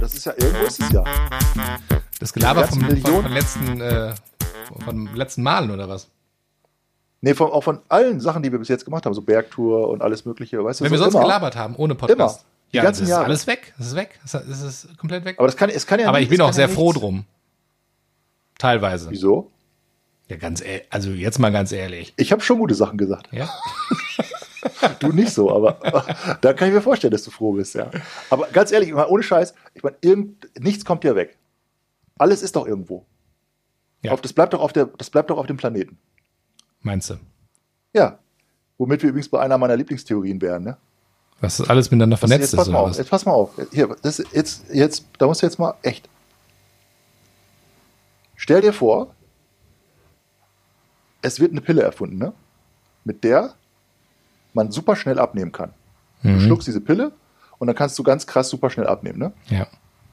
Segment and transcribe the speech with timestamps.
[0.00, 1.04] Das ist ja, irgendwo ist es ja.
[2.18, 4.14] Das Gelaber vom, von, Millionen- von letzten, äh,
[4.84, 6.08] von letzten Malen oder was?
[7.20, 10.02] Nee, von, auch von allen Sachen, die wir bis jetzt gemacht haben, so Bergtour und
[10.02, 11.22] alles Mögliche, weißt du, Wenn so wir sonst immer.
[11.22, 12.40] gelabert haben, ohne Podcast.
[12.40, 12.51] Immer.
[12.72, 13.24] Die ja, ganzen das ist Jahre.
[13.26, 13.74] alles weg.
[13.78, 14.18] Das ist weg.
[14.30, 15.36] Das ist, komplett weg.
[15.38, 17.00] Aber das kann, es kann ja Aber nicht- ich bin auch sehr ja froh nichts-
[17.00, 17.24] drum.
[18.58, 19.10] Teilweise.
[19.10, 19.50] Wieso?
[20.28, 20.86] Ja, ganz ehrlich.
[20.90, 22.14] Also jetzt mal ganz ehrlich.
[22.16, 23.28] Ich habe schon gute Sachen gesagt.
[23.32, 23.48] Ja?
[25.00, 25.78] Du nicht so, aber
[26.40, 27.90] da kann ich mir vorstellen, dass du froh bist, ja.
[28.30, 29.96] Aber ganz ehrlich, ich meine, ohne Scheiß, ich meine,
[30.60, 31.36] nichts kommt ja weg.
[32.16, 33.04] Alles ist doch irgendwo.
[34.02, 34.12] Ja.
[34.12, 35.98] Auf, das, bleibt doch auf der, das bleibt doch auf dem Planeten.
[36.80, 37.14] Meinst du?
[37.92, 38.18] Ja.
[38.78, 40.76] Womit wir übrigens bei einer meiner Lieblingstheorien wären, ne?
[41.42, 42.98] Was das alles miteinander vernetzt jetzt pass ist mal oder auf, was?
[42.98, 43.50] jetzt pass mal auf.
[43.72, 46.08] Hier, das, jetzt, jetzt, da musst du jetzt mal echt.
[48.36, 49.14] Stell dir vor,
[51.20, 52.32] es wird eine Pille erfunden, ne?
[53.04, 53.54] Mit der
[54.54, 55.72] man super schnell abnehmen kann.
[56.22, 56.40] Du Mhm.
[56.40, 57.12] schluckst diese Pille
[57.58, 59.32] und dann kannst du ganz krass super schnell abnehmen, ne?
[59.48, 59.66] Ja.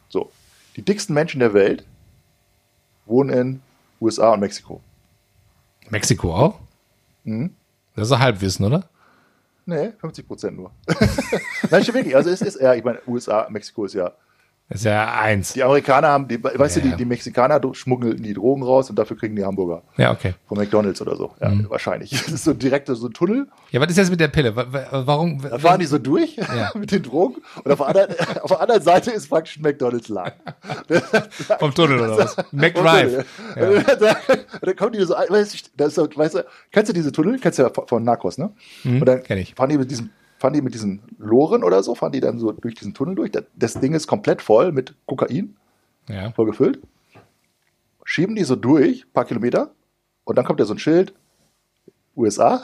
[0.10, 0.32] So.
[0.76, 1.86] Die dicksten Menschen der Welt
[3.06, 3.62] wohnen in
[4.02, 4.82] USA und Mexiko.
[5.90, 6.60] Mexiko auch?
[7.24, 7.56] Mhm.
[7.96, 8.88] Das ist ein Halbwissen, oder?
[9.70, 10.72] Nee, 50 Prozent nur.
[11.70, 12.16] Nein, stimmt wirklich.
[12.16, 14.14] Also es ist, ja, ich meine, USA, Mexiko ist ja
[14.72, 15.54] Das ist ja eins.
[15.54, 16.84] Die Amerikaner haben, die, weißt Ja.
[16.84, 20.36] du, die, die Mexikaner schmuggeln die Drogen raus und dafür kriegen die Hamburger Ja, okay.
[20.48, 21.32] von McDonalds oder so.
[21.42, 21.70] Ja, Mhm.
[21.70, 22.12] wahrscheinlich.
[22.12, 23.48] Das ist so direkt so ein Tunnel.
[23.72, 24.56] Ja, was ist jetzt mit der Pille?
[24.56, 25.42] Wa- wa- Warum?
[25.42, 26.72] Da fahren die so durch Ja.
[26.78, 28.10] mit den Drogen und auf der, anderen,
[28.44, 30.34] auf der anderen Seite ist praktisch ein McDonalds-Laden.
[31.60, 32.38] Vom Tunnel oder was?
[32.52, 33.26] McDrive.
[33.56, 34.16] Ja.
[34.62, 37.40] Dann kommen die so, weißt du, weißt du, kennst du diese Tunnel?
[37.40, 38.52] Kennst du ja von- von Narcos, ne?
[38.84, 39.56] Mhm, und dann kenn ich.
[39.56, 42.52] fahren die mit diesem fahren die mit diesen Loren oder so, fahren die dann so
[42.52, 43.32] durch diesen Tunnel durch.
[43.56, 45.56] Das, Ding ist komplett voll mit Kokain.
[46.08, 46.32] Ja.
[46.32, 46.80] voll gefüllt,
[48.04, 49.72] schieben die so durch, paar Kilometer,
[50.24, 51.14] und dann kommt da so ein Schild,
[52.16, 52.56] USA,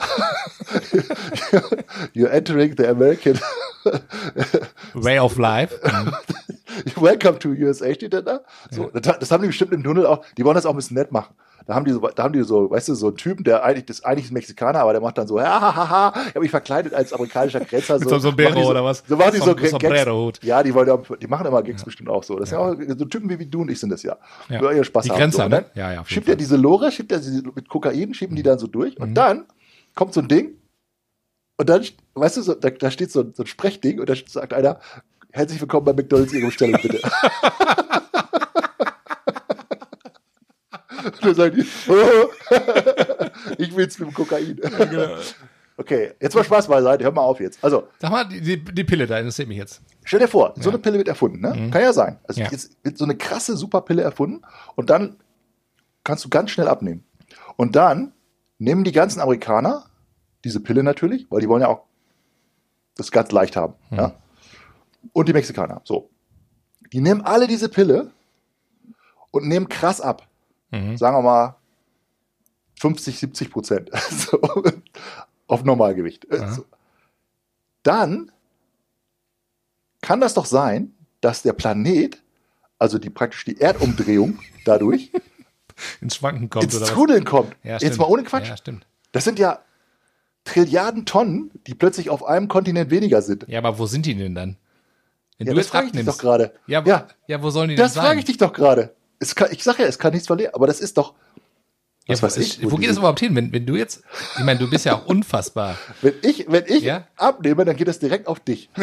[2.12, 3.38] you're entering the American,
[4.94, 5.78] Way of Life.
[6.96, 8.40] Welcome to USA steht da.
[8.70, 10.96] So, das, das haben die bestimmt im Tunnel auch, die wollen das auch ein bisschen
[10.96, 11.34] nett machen.
[11.66, 13.86] Da haben die so, da haben die so, weißt du, so einen Typen, der eigentlich,
[13.86, 16.28] das eigentlich ist ein Mexikaner, aber der macht dann so, ha, ha, ha, ha, ich
[16.28, 17.98] habe mich verkleidet als amerikanischer Grenzer.
[18.06, 19.02] So einem Sombrero so, oder was?
[19.08, 20.38] So machen die so Som- Gags.
[20.42, 22.38] Ja, die wollen, ja- die machen immer Gags bestimmt auch so.
[22.38, 24.16] Das sind ja auch so Typen wie, wie du und ich sind das ja.
[24.48, 24.60] Ja.
[24.60, 25.18] Die ihr Spaß Die haben.
[25.18, 25.48] Grenzer, so.
[25.48, 25.62] Ne?
[25.62, 28.60] dann Ja, ja, Schiebt er diese Lore, schiebt er sie mit Kokain, schieben die dann
[28.60, 29.46] so durch und dann
[29.96, 30.50] kommt so ein Ding
[31.56, 31.82] und dann,
[32.14, 34.78] weißt du, so, da, da steht so, ein- so ein Sprechding und da sagt einer,
[35.32, 37.00] herzlich willkommen bei McDonalds, Ihre Bestellung bitte.
[41.04, 42.28] und dann sagen die, oh,
[43.58, 44.56] ich will's mit dem Kokain.
[44.56, 45.16] genau.
[45.78, 47.62] Okay, jetzt mal Spaß beiseite, hör mal auf jetzt.
[47.62, 49.82] Also, Sag mal, die, die, die Pille da interessiert mich jetzt.
[50.04, 51.68] Stell dir vor, so eine Pille wird erfunden, ne?
[51.70, 52.18] Kann ja sein.
[52.26, 52.48] Also Ja.
[52.50, 54.40] jetzt wird so eine krasse Superpille erfunden
[54.74, 55.16] und dann
[56.02, 57.04] kannst du ganz schnell abnehmen.
[57.56, 58.12] Und dann
[58.58, 59.84] nehmen die ganzen Amerikaner
[60.44, 61.82] diese Pille natürlich, weil die wollen ja auch
[62.96, 64.14] das ganz leicht haben, ja?
[65.12, 66.08] Und die Mexikaner, so.
[66.92, 68.12] Die nehmen alle diese Pille
[69.30, 70.26] und nehmen krass ab.
[70.76, 70.96] Mhm.
[70.96, 71.56] Sagen wir mal
[72.80, 73.90] 50, 70 Prozent.
[74.10, 74.40] so,
[75.46, 76.26] auf Normalgewicht.
[76.30, 76.64] So.
[77.82, 78.30] Dann
[80.02, 82.22] kann das doch sein, dass der Planet,
[82.78, 85.10] also die praktisch die Erdumdrehung dadurch,
[86.00, 86.80] Ins Schwanken kommt ins?
[86.80, 87.54] Trudeln kommt.
[87.62, 88.48] Ja, Jetzt mal ohne Quatsch.
[88.48, 88.86] Ja, stimmt.
[89.12, 89.58] Das sind ja
[90.44, 93.44] Trilliarden Tonnen, die plötzlich auf einem Kontinent weniger sind.
[93.46, 94.56] Ja, aber wo sind die denn dann?
[95.36, 96.54] Wenn Ja, du das frage ich dich doch gerade.
[96.66, 97.08] Ja, wo, Ja.
[97.26, 97.42] ja.
[97.42, 98.04] wo sollen die Das denn sein?
[98.06, 98.94] frage ich dich doch gerade.
[99.34, 101.14] Kann- Ich sage ja, es kann nichts verlieren, aber das ist doch.
[102.08, 102.62] Was ja, weiß wo, ich?
[102.64, 103.34] Wo, wo geht das überhaupt hin?
[103.34, 104.02] Wenn, wenn du jetzt,
[104.38, 105.76] ich meine, du bist ja auch unfassbar.
[106.02, 107.08] Wenn ich, wenn ich Ja?
[107.16, 108.70] abnehme, dann geht das direkt auf dich.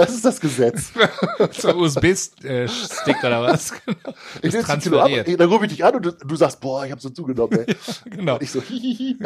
[0.00, 0.92] das ist das Gesetz.
[1.52, 3.72] so USB-Stick oder was?
[3.84, 3.98] Genau.
[4.42, 6.90] Ich nehme Kilo ab, dann rufe ich dich an und du, du sagst, boah, ich
[6.90, 7.64] habe so zugenommen.
[7.66, 7.76] Ey.
[8.10, 8.34] Genau.
[8.34, 9.16] Und ich so, hihihi.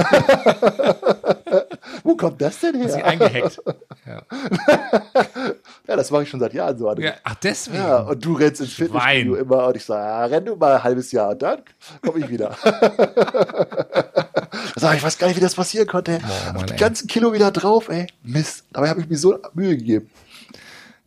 [2.03, 3.07] Wo kommt das denn Sie her?
[3.07, 3.61] eingehackt.
[4.07, 4.23] Ja.
[5.87, 6.93] Ja, das mache ich schon seit Jahren so.
[6.95, 7.15] ja.
[7.23, 7.79] Ach, deswegen.
[7.79, 10.83] Ja, und du rennst ins Fitnessstudio immer und ich sage, ja, renn du mal ein
[10.83, 11.63] halbes Jahr und dann
[12.03, 12.57] komme ich wieder.
[14.77, 16.19] sag ich, weiß gar nicht, wie das passieren konnte.
[16.19, 18.07] Boah, Mann, die ganzen Kilo wieder drauf, ey.
[18.23, 18.65] Mist.
[18.73, 20.11] Dabei habe ich mir so Mühe gegeben.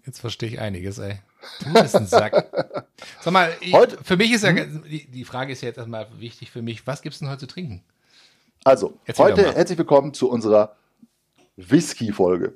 [0.07, 1.19] Jetzt verstehe ich einiges, ey.
[1.63, 2.33] Du bist ein Sack.
[3.21, 4.83] Sag mal, ich, Heute- für mich ist ja, Hm?
[4.89, 7.47] die, die Frage ist ja jetzt erstmal wichtig für mich, was gibt's denn heute zu
[7.47, 7.83] trinken?
[8.63, 10.75] Also, Erzähl heute herzlich willkommen zu unserer
[11.57, 12.53] Whisky-Folge.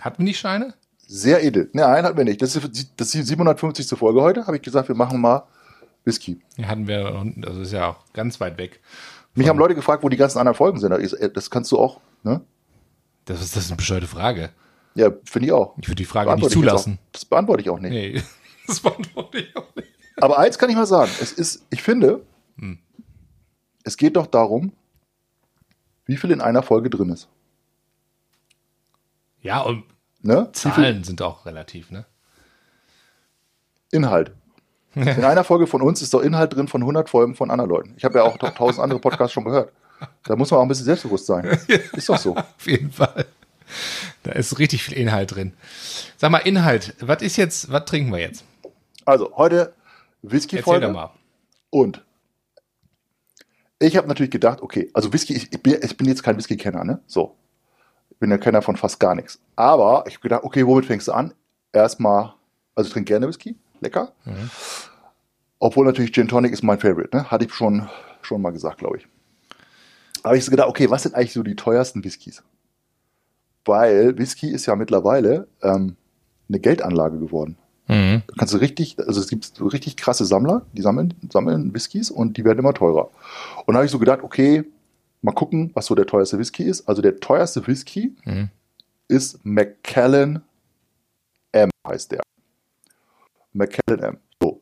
[0.00, 0.74] Hatten wir nicht Scheine?
[1.06, 1.68] Sehr edel.
[1.74, 2.40] Nein, hatten wir nicht.
[2.40, 2.64] Das ist,
[2.96, 3.86] das ist die 750.
[3.98, 4.46] Folge heute.
[4.46, 5.46] Habe ich gesagt, wir machen mal
[6.04, 6.40] Whisky.
[6.56, 8.80] Die hatten wir, noch- das ist ja auch ganz weit weg.
[9.34, 10.92] Mich haben Leute gefragt, wo die ganzen anderen Folgen sind.
[10.92, 12.40] Äh, Das kannst du auch, ne?
[13.26, 14.50] Das ist, das ist eine bescheuerte Frage.
[14.94, 15.74] Ja, finde ich auch.
[15.80, 16.98] Ich würde die Frage nicht zulassen.
[17.12, 17.92] Das beantworte ich auch nicht.
[17.92, 18.22] Nee,
[18.66, 19.88] das beantworte ich auch nicht.
[20.16, 21.10] Aber eins kann ich mal sagen.
[21.20, 22.24] Es ist, ich finde,
[22.58, 22.78] Hm.
[23.84, 24.72] es geht doch darum,
[26.04, 27.28] wie viel in einer Folge drin ist.
[29.40, 29.84] Ja, und
[30.24, 30.50] Ne?
[30.52, 32.06] Zahlen sind auch relativ, ne?
[33.90, 34.32] Inhalt.
[34.94, 37.94] In einer Folge von uns ist doch Inhalt drin von 100 Folgen von anderen Leuten.
[37.96, 39.72] Ich habe ja auch 1000 andere Podcasts schon gehört.
[40.24, 41.44] Da muss man auch ein bisschen selbstbewusst sein.
[41.94, 42.36] Ist doch so.
[42.36, 43.26] Auf jeden Fall.
[44.22, 45.52] Da ist richtig viel Inhalt drin.
[46.16, 48.44] Sag mal, Inhalt, was ist jetzt, was trinken wir jetzt?
[49.04, 49.74] Also, heute Erzähl
[50.22, 50.88] doch Whisky-Folge.
[50.88, 51.10] mal.
[51.70, 52.04] Und
[53.78, 56.84] ich habe natürlich gedacht, okay, also Whisky, ich, ich, bin, ich bin jetzt kein Whisky-Kenner,
[56.84, 57.00] ne?
[57.06, 57.36] So.
[58.10, 59.40] Ich bin ja Kenner von fast gar nichts.
[59.56, 61.34] Aber ich habe gedacht, okay, womit fängst du an?
[61.72, 62.34] Erstmal,
[62.74, 64.12] also ich trinke gerne Whisky, lecker.
[64.24, 64.50] Mhm.
[65.58, 67.30] Obwohl natürlich Gin Tonic ist mein Favorite, ne?
[67.30, 67.88] Hatte ich schon,
[68.20, 69.08] schon mal gesagt, glaube ich.
[70.22, 72.42] Aber ich so gedacht, okay, was sind eigentlich so die teuersten Whiskys?
[73.64, 75.96] Weil Whisky ist ja mittlerweile ähm,
[76.48, 77.56] eine Geldanlage geworden.
[77.88, 78.22] Mhm.
[78.26, 82.10] Da kannst du richtig, also es gibt so richtig krasse Sammler, die sammeln, sammeln Whiskys
[82.10, 83.10] und die werden immer teurer.
[83.66, 84.64] Und da habe ich so gedacht, okay,
[85.20, 86.88] mal gucken, was so der teuerste Whisky ist.
[86.88, 88.48] Also der teuerste Whisky Mhm.
[89.08, 90.42] ist Macallan
[91.52, 92.22] M, heißt der.
[93.52, 94.18] Macallan M.
[94.42, 94.60] So.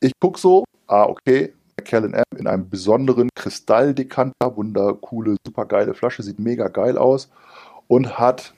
[0.00, 6.38] Ich gucke so, ah, okay, Macallan M in einem besonderen Kristalldekanter, wundercoole, supergeile Flasche, sieht
[6.38, 7.30] mega geil aus
[7.88, 8.54] und hat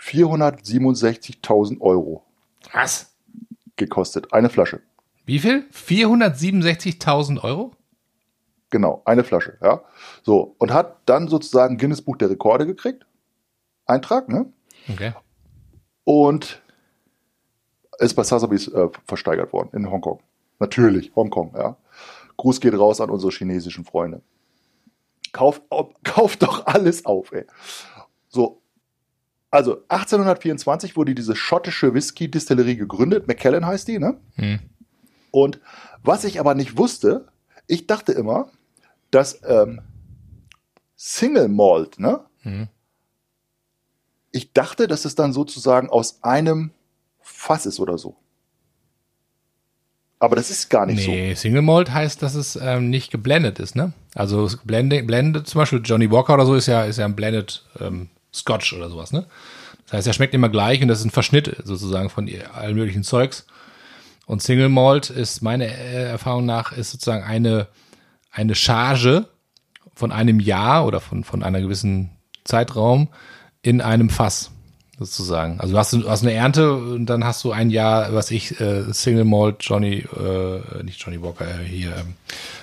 [0.00, 2.24] 467.000 Euro
[2.72, 3.14] Was?
[3.76, 4.32] gekostet.
[4.32, 4.80] Eine Flasche.
[5.26, 5.66] Wie viel?
[5.72, 7.72] 467.000 Euro?
[8.70, 9.82] Genau, eine Flasche, ja.
[10.22, 13.06] So, und hat dann sozusagen Guinness Buch der Rekorde gekriegt.
[13.86, 14.52] Eintrag, ne?
[14.88, 15.12] Okay.
[16.04, 16.62] Und
[17.98, 20.20] ist bei Sotheby's äh, versteigert worden in Hongkong.
[20.58, 21.76] Natürlich, Hongkong, ja.
[22.36, 24.22] Gruß geht raus an unsere chinesischen Freunde.
[25.32, 25.62] Kauft,
[26.04, 27.46] kauft doch alles auf, ey.
[28.34, 28.60] So.
[29.50, 33.28] Also 1824 wurde diese schottische Whisky-Distillerie gegründet.
[33.28, 34.18] Macallan heißt die, ne?
[34.34, 34.58] Hm.
[35.30, 35.60] Und
[36.02, 37.28] was ich aber nicht wusste,
[37.68, 38.50] ich dachte immer,
[39.12, 39.80] dass ähm,
[40.96, 42.20] Single Malt, ne?
[42.40, 42.66] Hm.
[44.32, 46.72] Ich dachte, dass es dann sozusagen aus einem
[47.20, 48.16] Fass ist oder so.
[50.18, 53.76] Aber das ist gar nicht Nee, Single Malt heißt, dass es ähm, nicht geblendet ist,
[53.76, 53.92] ne?
[54.14, 57.64] Also Blende, Blende, zum Beispiel Johnny Walker oder so ist ja, ist ja ein Blended
[57.78, 59.26] ähm, Scotch oder sowas, ne?
[59.84, 63.04] Das heißt, er schmeckt immer gleich und das ist ein Verschnitt sozusagen von allen möglichen
[63.04, 63.46] Zeugs.
[64.26, 67.68] Und Single Malt ist meiner äh, Erfahrung nach ist sozusagen eine,
[68.30, 69.28] eine Charge
[69.94, 72.10] von einem Jahr oder von, von einer gewissen
[72.44, 73.08] Zeitraum
[73.62, 74.50] in einem Fass
[74.98, 75.60] sozusagen.
[75.60, 78.60] Also du hast, du hast eine Ernte und dann hast du ein Jahr, was ich,
[78.60, 82.14] äh, Single Malt, Johnny, äh, nicht Johnny Walker, äh, hier, ähm,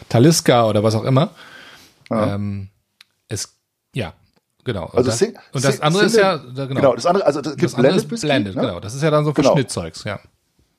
[0.09, 1.31] Taliska oder was auch immer.
[2.09, 2.35] Ja.
[2.35, 2.69] Ähm,
[3.27, 3.57] es,
[3.94, 4.13] ja,
[4.63, 4.85] genau.
[4.85, 6.67] Und Also das, Sing- und das Sing- andere ist Single- ja, da, so.
[6.67, 8.61] genau, Genau, das andere, also gibt das andere Blended ist blended, ne?
[8.61, 8.79] genau.
[8.79, 9.49] Das ist ja dann so Genau.
[9.49, 10.19] Verschnittzeugs, ja.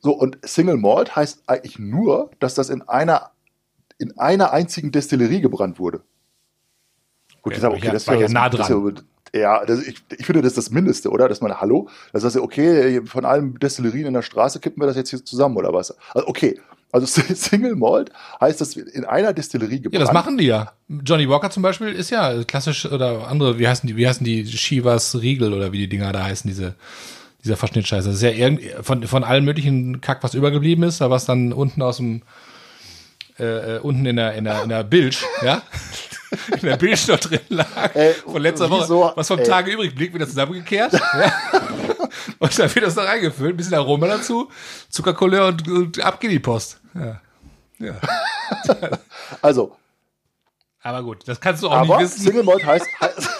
[0.00, 3.30] So, und Single Malt heißt eigentlich nur, dass das in einer,
[3.98, 5.98] in einer einzigen Destillerie gebrannt wurde.
[7.40, 8.88] Gut, Okay, ich sag, war okay, ja- das war ja das- nah das dran.
[8.96, 11.28] ist Ja, ja das, ich, ich finde, das ist das Mindeste, oder?
[11.28, 14.96] Dass man, hallo, das heißt, okay, von allen Destillerien in der Straße kippen wir das
[14.96, 15.96] jetzt hier zusammen, oder was?
[16.14, 16.60] Also, okay,
[16.92, 20.72] also Single Malt heißt, dass wir in einer Destillerie Ja, gebrannt das machen die ja.
[20.88, 24.46] Johnny Walker zum Beispiel ist ja klassisch oder andere, wie heißen die, wie heißen die
[24.46, 26.74] Shivas Riegel oder wie die Dinger da heißen, diese,
[27.42, 28.08] dieser Verschnittscheiße.
[28.08, 31.54] Das ist ja irgendwie von, von allen möglichen Kack, was übergeblieben ist, aber was dann
[31.54, 32.22] unten aus dem,
[33.38, 35.62] äh, äh, unten in der, in der, in der Bilge, ja?
[36.50, 37.94] In der Bilge noch drin lag.
[37.94, 39.12] Ey, von letzter Woche.
[39.16, 39.44] Was vom Ey.
[39.44, 40.94] Tage übrig blieb, das zusammengekehrt.
[40.94, 41.32] ja?
[42.38, 44.50] Und dann wird das noch reingefüllt, ein bisschen Aroma dazu,
[44.88, 46.80] Zuckercouleur und, und ab geht die Post.
[46.94, 47.20] Ja.
[47.78, 47.94] Ja.
[49.40, 49.76] Also,
[50.82, 52.20] Aber gut, das kannst du auch aber nicht wissen.
[52.26, 52.86] Single Malt heißt,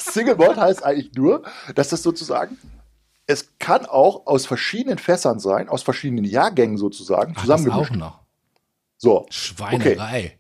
[0.01, 1.43] Single Malt heißt eigentlich nur,
[1.75, 2.57] dass das sozusagen,
[3.27, 7.93] es kann auch aus verschiedenen Fässern sein, aus verschiedenen Jahrgängen sozusagen, Ach, das zusammengemischt.
[7.93, 8.19] auch noch.
[8.97, 10.39] So, Schweinerei.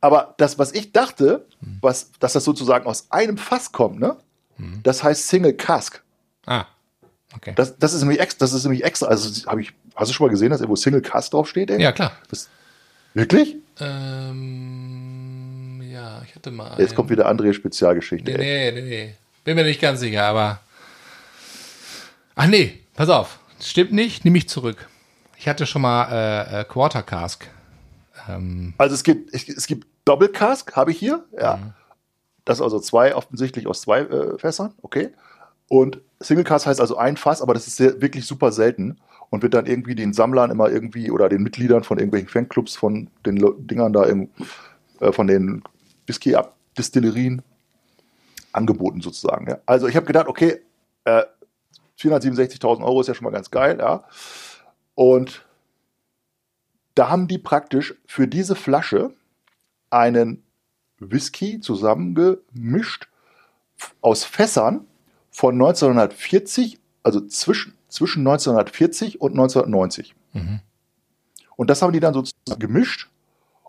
[0.00, 1.46] aber das, was ich dachte,
[1.80, 4.16] was, dass das sozusagen aus einem Fass kommt, ne?
[4.56, 4.80] Hm.
[4.82, 6.02] Das heißt Single Cask.
[6.46, 6.66] Ah,
[7.34, 7.52] okay.
[7.56, 9.06] Das, das ist nämlich extra, das ist nämlich extra.
[9.06, 11.70] Also habe ich, hast du schon mal gesehen, dass irgendwo Single Cask draufsteht?
[11.70, 11.80] Ey?
[11.80, 12.12] ja, klar.
[13.14, 13.56] Wirklich?
[13.80, 16.78] Ähm, ja, ich hatte mal.
[16.78, 18.30] Jetzt kommt wieder André Spezialgeschichte.
[18.30, 18.72] Nee, ey.
[18.72, 19.14] nee, nee, nee.
[19.44, 20.60] Bin mir nicht ganz sicher, aber.
[22.34, 23.38] Ach nee, pass auf.
[23.60, 24.88] Stimmt nicht, nehme ich zurück.
[25.36, 27.46] Ich hatte schon mal äh, äh, Quarter Cask.
[28.28, 31.24] Ähm, Also es gibt, es, gibt Double Cask, habe ich hier.
[31.36, 31.56] Ja.
[31.56, 31.72] Mhm.
[32.44, 35.10] Das ist also zwei, offensichtlich aus zwei äh, Fässern, okay.
[35.68, 38.98] Und Single Cask heißt also ein Fass, aber das ist sehr, wirklich super selten
[39.30, 43.08] und wird dann irgendwie den Sammlern immer irgendwie oder den Mitgliedern von irgendwelchen Fanclubs von
[43.24, 44.30] den Dingern da im,
[45.00, 45.62] äh, von den
[46.06, 47.42] Whisky-Distillerien
[48.52, 49.48] angeboten sozusagen.
[49.48, 49.58] Ja.
[49.66, 50.60] Also ich habe gedacht, okay,
[51.04, 51.22] äh,
[52.00, 54.04] 467.000 Euro ist ja schon mal ganz geil, ja.
[54.94, 55.44] Und
[56.94, 59.12] da haben die praktisch für diese Flasche
[59.90, 60.42] einen
[60.98, 63.08] Whisky zusammengemischt
[64.00, 64.86] aus Fässern
[65.38, 70.16] von 1940, also zwischen, zwischen 1940 und 1990.
[71.54, 73.08] Und das haben die dann sozusagen gemischt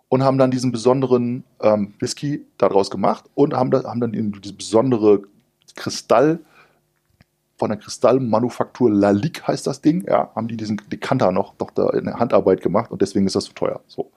[0.08, 4.56] und haben dann diesen besonderen ähm, Whisky daraus gemacht und haben, da, haben dann diese
[4.56, 5.22] besondere
[5.76, 6.40] Kristall
[7.60, 11.92] von der Kristallmanufaktur Lalique heißt das Ding, ja, haben die diesen Dekanter noch, noch da
[11.92, 13.82] in der Handarbeit gemacht und deswegen ist das so teuer.
[13.86, 14.12] So.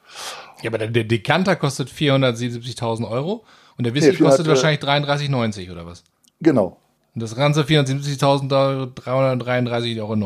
[0.63, 3.45] Ja, aber der, Dekanter kostet 477.000 Euro
[3.77, 6.03] und der Whisky Nee, 400, kostet wahrscheinlich 33,90 oder was?
[6.41, 6.79] Genau,
[7.15, 10.17] Und das Ganze 477.000 Euro, 333,90 Euro.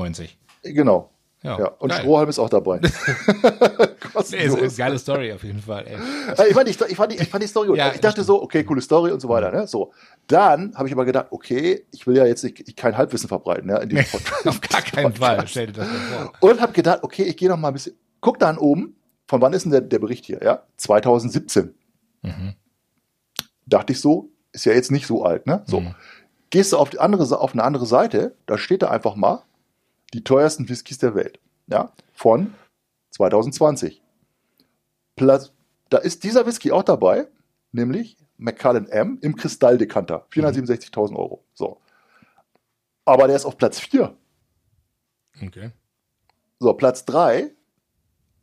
[0.62, 1.10] genau.
[1.42, 2.00] Ja, Ja, und geil.
[2.00, 2.80] Strohhalm ist auch dabei.
[4.30, 5.98] Nee, ist eine geile Story auf jeden Fall, ey.
[6.38, 7.76] Ja, ich, fand die, ich, fand die, ich fand die Story gut.
[7.76, 9.52] Ja, ich dachte so, okay, coole Story und so weiter.
[9.52, 9.66] Ne?
[9.66, 9.92] So.
[10.26, 13.68] Dann habe ich aber gedacht, okay, ich will ja jetzt nicht, ich, kein Halbwissen verbreiten
[13.68, 14.46] ja, in diesem Podcast.
[14.48, 15.46] Auf gar keinen Fall.
[15.46, 16.50] Stell dir das mal vor.
[16.50, 19.52] Und habe gedacht, okay, ich gehe noch mal ein bisschen, guck dann oben, von wann
[19.52, 20.40] ist denn der, der Bericht hier?
[20.42, 21.74] Ja, 2017.
[22.22, 22.54] Mhm.
[23.66, 25.46] Dachte ich so, ist ja jetzt nicht so alt.
[25.46, 25.62] Ne?
[25.66, 25.80] So.
[25.80, 25.94] Mhm.
[26.50, 29.42] Gehst du auf, die andere, auf eine andere Seite, da steht da einfach mal
[30.14, 31.40] die teuersten Whiskys der Welt.
[31.66, 32.54] Ja, von
[33.10, 34.02] 2020.
[35.16, 35.52] Platz,
[35.88, 37.26] da ist dieser Whisky auch dabei,
[37.72, 40.26] nämlich Macallan M im Kristalldekanter.
[40.30, 41.44] 467.000 Euro.
[41.54, 41.80] So.
[43.04, 44.14] Aber der ist auf Platz 4.
[45.42, 45.70] Okay.
[46.58, 47.52] So, Platz 3,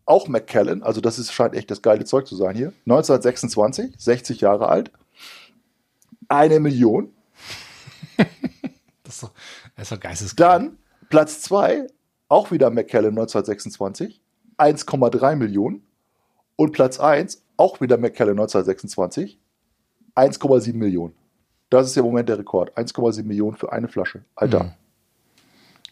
[0.05, 2.73] auch Macallan, also das ist, scheint echt das geile Zeug zu sein hier.
[2.85, 4.91] 1926, 60 Jahre alt.
[6.27, 7.13] Eine Million.
[9.13, 9.31] Ist doch,
[9.75, 10.37] das ist doch geisteskrank.
[10.37, 10.77] Dann
[11.09, 11.87] Platz 2,
[12.27, 14.21] auch wieder Macallan 1926,
[14.57, 15.83] 1,3 Millionen.
[16.55, 19.39] Und Platz 1, auch wieder Macallan 1926,
[20.15, 21.13] 1,7 Millionen.
[21.69, 22.77] Das ist im Moment der Rekord.
[22.77, 24.23] 1,7 Millionen für eine Flasche.
[24.35, 24.65] Alter.
[24.65, 24.71] Mhm.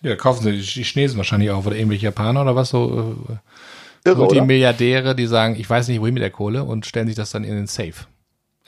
[0.03, 3.15] Ja, kaufen sie die, Chinesen wahrscheinlich auch oder irgendwelche Japaner oder was so.
[3.29, 4.17] Äh, Irre?
[4.17, 7.43] Multimilliardäre, die sagen, ich weiß nicht, wohin mit der Kohle und stellen sich das dann
[7.43, 7.93] in den Safe.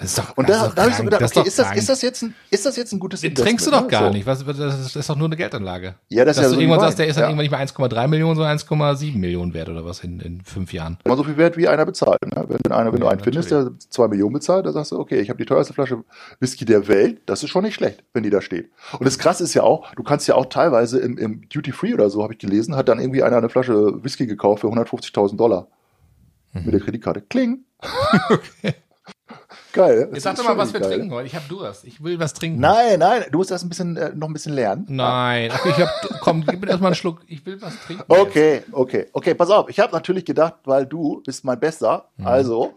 [0.03, 1.39] Das ist doch, Und das da, ist doch da habe ich so gedacht, das okay,
[1.39, 3.71] doch ist das, ist, das jetzt ein, ist das jetzt ein gutes Den trinkst du
[3.71, 3.87] doch ne?
[3.87, 4.09] gar So.
[4.09, 4.25] nicht.
[4.25, 5.95] Was, das, ist, ist doch nur eine Geldanlage.
[6.09, 7.29] Ja, das ist Dass ja du so irgendwann sagst, der ist dann Ja.
[7.29, 10.97] irgendwann nicht mehr 1,3 Millionen, sondern 1,7 Millionen wert oder was in, in fünf Jahren.
[11.05, 12.19] Immer so viel wert, wie einer bezahlt.
[12.25, 12.45] Ne?
[12.49, 15.21] Wenn, einer, wenn Ja, du einen findest, der zwei Millionen bezahlt, dann sagst du, okay,
[15.21, 16.03] ich habe die teuerste Flasche
[16.41, 17.21] Whisky der Welt.
[17.25, 18.71] Das ist schon nicht schlecht, wenn die da steht.
[18.99, 21.93] Und das Krasse ist ja auch, du kannst ja auch teilweise im, im Duty Free
[21.93, 25.37] oder so, habe ich gelesen, hat dann irgendwie einer eine Flasche Whisky gekauft für 150.000
[25.37, 25.67] Dollar
[26.55, 26.65] Mhm.
[26.65, 27.21] mit der Kreditkarte.
[27.21, 27.61] Kling.
[29.73, 30.05] Geil.
[30.05, 30.91] Das Jetzt sag doch mal, was wir geil.
[30.91, 31.27] trinken heute.
[31.27, 31.83] Ich habe Durst.
[31.83, 32.59] Ich will was trinken.
[32.59, 34.85] Nein, nein, du musst erst ein bisschen, äh, noch ein bisschen lernen.
[34.87, 35.49] Nein.
[35.53, 35.89] Ach, ich hab,
[36.21, 37.21] komm, gib mir erstmal einen Schluck.
[37.27, 38.03] Ich will was trinken.
[38.07, 39.69] Okay, okay, okay, pass auf.
[39.69, 42.27] Ich habe natürlich gedacht, weil du bist mein Bester, Mhm.
[42.27, 42.73] also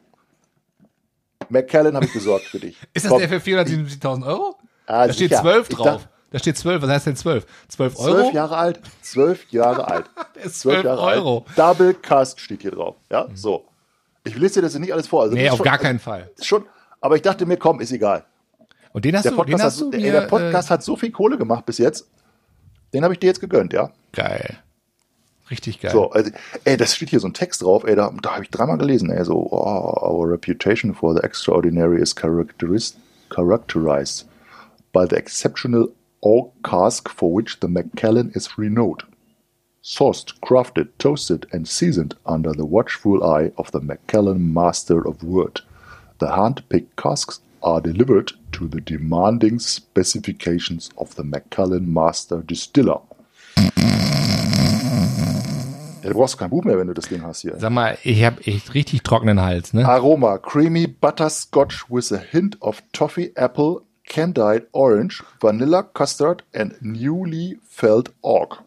[1.49, 2.77] McKellen habe ich besorgt für dich.
[2.93, 3.21] Ist das Komm.
[3.21, 4.57] der für 477.000 Euro?
[4.87, 5.43] Ah, Da steht sicher.
[5.43, 5.87] 12 Ich drauf.
[5.87, 6.83] dachte, Da steht 12.
[6.83, 7.47] Was heißt denn 12?
[7.69, 8.15] 12 Euro?
[8.21, 8.81] Zwölf Jahre alt.
[9.03, 10.07] Zwölf Jahre alt.
[10.35, 11.45] Der ist Zwölf 12 Jahre Euro.
[11.49, 11.59] alt.
[11.59, 12.97] Double Cask steht hier drauf.
[13.11, 13.65] Ja, so.
[14.25, 15.23] Ich lese dir das nicht alles vor.
[15.23, 16.29] Also Nee, das auf schon, gar keinen Fall.
[16.43, 16.65] Schon,
[17.07, 18.25] aber ich dachte mir, komm, ist egal.
[18.93, 20.83] Und den hast Der du, den Podcast, hast du hat, der, mir, der Podcast hat
[20.83, 22.09] so viel Kohle gemacht bis jetzt.
[22.93, 23.87] Den habe ich dir jetzt gegönnt, ja.
[23.87, 24.59] äh, geil.
[25.51, 25.93] Richtig geil.
[25.93, 26.31] So, also,
[26.65, 29.11] ey, das steht hier so ein Text drauf, ey, da, da habe ich dreimal gelesen,
[29.11, 32.97] ey, so, oh, our reputation for the extraordinary is characterized
[34.93, 35.89] by the exceptional
[36.23, 39.05] oak cask for which the Macallan is renowned.
[39.83, 45.61] Sourced, crafted, toasted and seasoned under the watchful eye of the Macallan master of wood.
[46.19, 53.03] The hand-picked casks are delivered to the demanding specifications of the Macallan master distiller.
[56.03, 57.59] Ja, du brauchst kein Buch mehr, wenn du das Ding hast hier.
[57.59, 59.87] Sag mal, ich habe echt richtig trockenen Hals, ne?
[59.87, 67.59] Aroma: Creamy Butterscotch with a hint of toffee apple, candied orange, vanilla custard and newly
[67.69, 68.63] felled oak.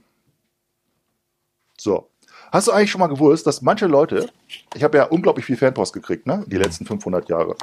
[1.77, 2.08] So.
[2.51, 4.29] Hast du eigentlich schon mal gewusst, dass manche Leute,
[4.75, 7.55] ich habe ja unglaublich viel Fanpost gekriegt, ne, die letzten 500 Jahre,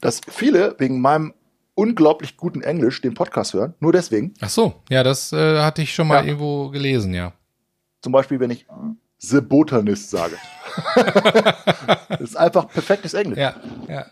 [0.00, 1.34] dass viele wegen meinem
[1.74, 4.34] unglaublich guten Englisch den Podcast hören, nur deswegen.
[4.40, 6.24] Ach so, ja, das äh, hatte ich schon mal Ja.
[6.24, 7.32] irgendwo gelesen, ja.
[8.02, 8.66] Zum Beispiel, wenn ich
[9.18, 10.36] The Botanist sage.
[12.08, 13.38] das ist einfach perfektes Englisch.
[13.38, 13.54] Ja,
[13.88, 14.06] ja.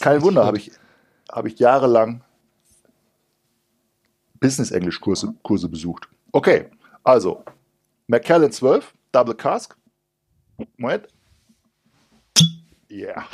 [0.00, 0.70] Kein Wunder, habe ich,
[1.32, 2.22] habe ich jahrelang
[4.40, 6.08] Business-Englisch-Kurse Kurse besucht.
[6.32, 6.66] Okay,
[7.04, 7.44] also
[8.10, 9.76] Macallan 12, Double Cask.
[10.76, 11.06] Moment.
[12.90, 13.24] Yeah.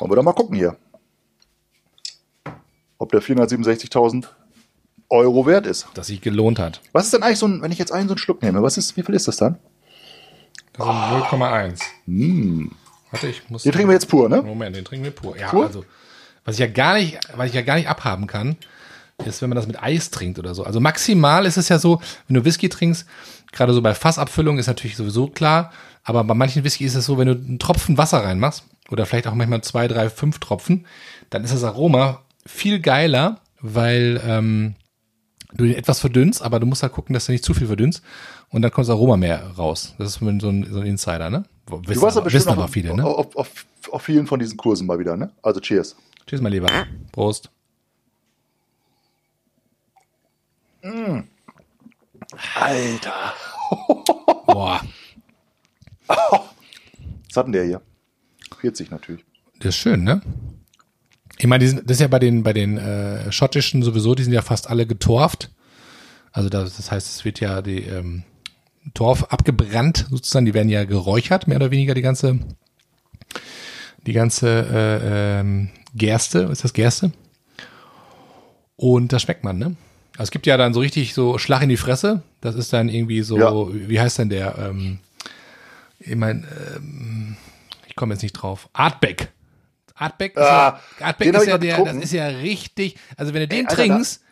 [0.00, 0.76] Wollen wir doch mal gucken hier.
[2.98, 4.26] Ob der 467.000
[5.10, 5.86] Euro wert ist.
[5.94, 6.80] Dass sich gelohnt hat.
[6.90, 8.76] Was ist denn eigentlich so ein, wenn ich jetzt einen so einen Schluck nehme, was
[8.78, 9.60] ist, wie viel ist das dann?
[10.72, 12.70] Das sind 0,1.
[13.12, 13.62] Warte, ich muss.
[13.62, 14.42] Den trinken wir jetzt pur, ne?
[14.42, 15.38] Moment, den trinken wir pur.
[15.38, 15.66] Ja, Pur?
[15.66, 15.84] also,
[16.44, 18.56] was ich ja gar nicht, was ich ja gar nicht abhaben kann,
[19.24, 20.64] ist, wenn man das mit Eis trinkt oder so.
[20.64, 23.06] Also maximal ist es ja so, wenn du Whisky trinkst,
[23.52, 25.72] gerade so bei Fassabfüllung ist natürlich sowieso klar,
[26.04, 29.26] aber bei manchen Whisky ist es so, wenn du einen Tropfen Wasser reinmachst oder vielleicht
[29.26, 30.86] auch manchmal zwei, drei, fünf Tropfen,
[31.30, 34.74] dann ist das Aroma viel geiler, weil ähm,
[35.54, 38.02] du den etwas verdünnst, aber du musst halt gucken, dass du nicht zu viel verdünnst
[38.50, 39.94] und dann kommt das Aroma mehr raus.
[39.98, 41.44] Das ist so ein, so ein Insider, ne?
[41.68, 43.04] Wissen, du warst aber wissen aber viele, ne?
[43.04, 45.30] Auf, auf, auf vielen von diesen Kursen mal wieder, ne?
[45.42, 45.96] Also cheers.
[46.26, 46.68] Cheers, mein Lieber.
[47.10, 47.50] Prost.
[50.86, 51.24] Mm.
[52.54, 53.34] Alter.
[54.46, 54.80] Boah.
[56.06, 57.82] Was hat denn der hier?
[58.60, 59.24] 40 natürlich.
[59.58, 60.22] Das ist schön, ne?
[61.38, 64.42] Ich meine, das ist ja bei den, bei den äh, schottischen sowieso, die sind ja
[64.42, 65.50] fast alle getorft.
[66.32, 68.22] Also das, das heißt, es wird ja die ähm,
[68.94, 72.38] Torf abgebrannt, sozusagen, die werden ja geräuchert, mehr oder weniger die ganze,
[74.06, 77.12] die ganze äh, ähm, Gerste, ist das Gerste?
[78.76, 79.76] Und das schmeckt man, ne?
[80.16, 82.22] Also es gibt ja dann so richtig so Schlag in die Fresse.
[82.40, 83.88] Das ist dann irgendwie so, ja.
[83.88, 84.56] wie heißt denn der?
[84.58, 84.98] Ähm,
[85.98, 86.46] ich meine,
[86.76, 87.36] ähm,
[87.86, 88.68] ich komme jetzt nicht drauf.
[88.72, 89.30] Artback.
[89.94, 93.48] Artback ist, ah, ja, Artback ist ja der, das ist ja richtig, also wenn du
[93.48, 94.22] den Ey, Alter, trinkst,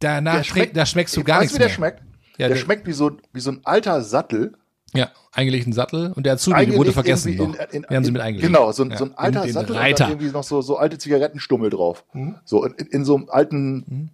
[0.00, 1.68] danach schmeckt, da schmeckst du gar nichts mehr.
[1.68, 2.00] Der schmeckt?
[2.38, 4.54] Ja, der, der, schmeckt wie so, wie so ein alter Sattel.
[4.92, 7.54] Ja, eingelegt ein Sattel und der Azubi, wurde vergessen noch.
[7.54, 8.46] In, in, haben sie mit eingelegt.
[8.46, 8.96] Genau, so, ja.
[8.96, 9.90] so ein alter Sattel Reiter.
[9.90, 12.04] und dann irgendwie noch so, so alte Zigarettenstummel drauf.
[12.12, 12.36] Mhm.
[12.44, 14.10] So in, in, so einem alten mhm.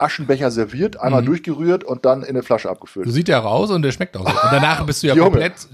[0.00, 1.26] Aschenbecher serviert, einmal mhm.
[1.26, 3.06] durchgerührt und dann in eine Flasche abgefüllt.
[3.06, 4.30] So sieht der raus und der schmeckt auch so.
[4.30, 5.68] Und danach bist du ja komplett,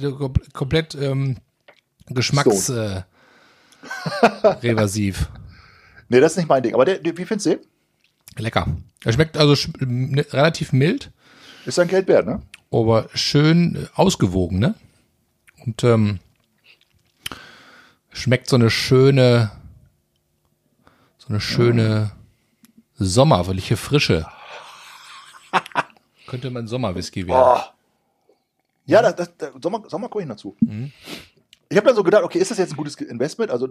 [0.52, 1.36] komplett ähm,
[2.08, 3.02] Geschmacks äh.
[6.08, 6.74] Nee, das ist nicht mein Ding.
[6.74, 7.60] Aber der, der, wie findest du den?
[8.38, 8.66] Lecker.
[9.04, 11.10] Er schmeckt also sch ne, relativ mild.
[11.64, 12.42] Ist ein Geld wert, ne?
[12.70, 14.74] Aber schön äh, ausgewogen, ne?
[15.64, 16.18] Und ähm,
[18.12, 19.50] schmeckt so eine schöne,
[21.18, 22.12] so eine schöne
[22.96, 24.26] sommerliche Frische.
[26.26, 27.60] Könnte man Sommerwhisky werden.
[27.60, 27.76] Oh.
[28.86, 30.56] Ja, das, das, das Sommer, Sommer komme ich dazu.
[30.60, 30.92] Mhm.
[31.68, 33.50] Ich habe dann so gedacht, okay, ist das jetzt ein gutes Investment?
[33.50, 33.68] Also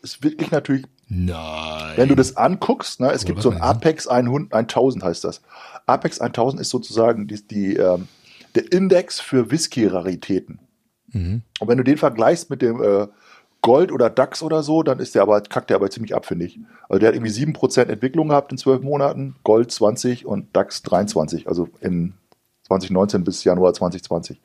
[0.00, 0.86] ist wirklich natürlich.
[1.08, 1.96] Nein.
[1.96, 5.42] Wenn du das anguckst, ne, es oh, gibt so ein Apex 100, 1000 heißt das.
[5.86, 8.06] Apex 1000 ist sozusagen die, die ähm,
[8.54, 10.60] der Index für Whisky-Raritäten.
[11.08, 11.42] Mhm.
[11.58, 13.08] Und wenn du den vergleichst mit dem äh,
[13.62, 16.44] Gold oder DAX oder so, dann ist der aber, kackt der aber ziemlich ab, finde
[16.44, 16.58] ich.
[16.88, 21.48] Also der hat irgendwie 7% Entwicklung gehabt in zwölf Monaten, Gold 20 und DAX 23,
[21.48, 22.14] also in
[22.64, 24.40] 2019 bis Januar 2020.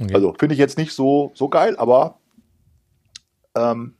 [0.00, 0.14] Okay.
[0.14, 2.18] Also finde ich jetzt nicht so, so geil, aber
[3.54, 3.94] ähm,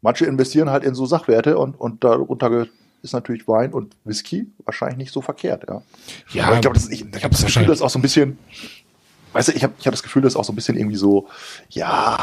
[0.00, 2.68] manche investieren halt in so Sachwerte und, und darunter
[3.02, 5.64] ist natürlich Wein und Whisky wahrscheinlich nicht so verkehrt.
[5.68, 5.82] Ja,
[6.32, 8.38] ja aber ich glaube, ich, ich habe das Gefühl, auch so ein bisschen,
[9.36, 11.28] weißt du, ich habe ich hab das Gefühl, dass auch so ein bisschen irgendwie so,
[11.68, 12.18] ja,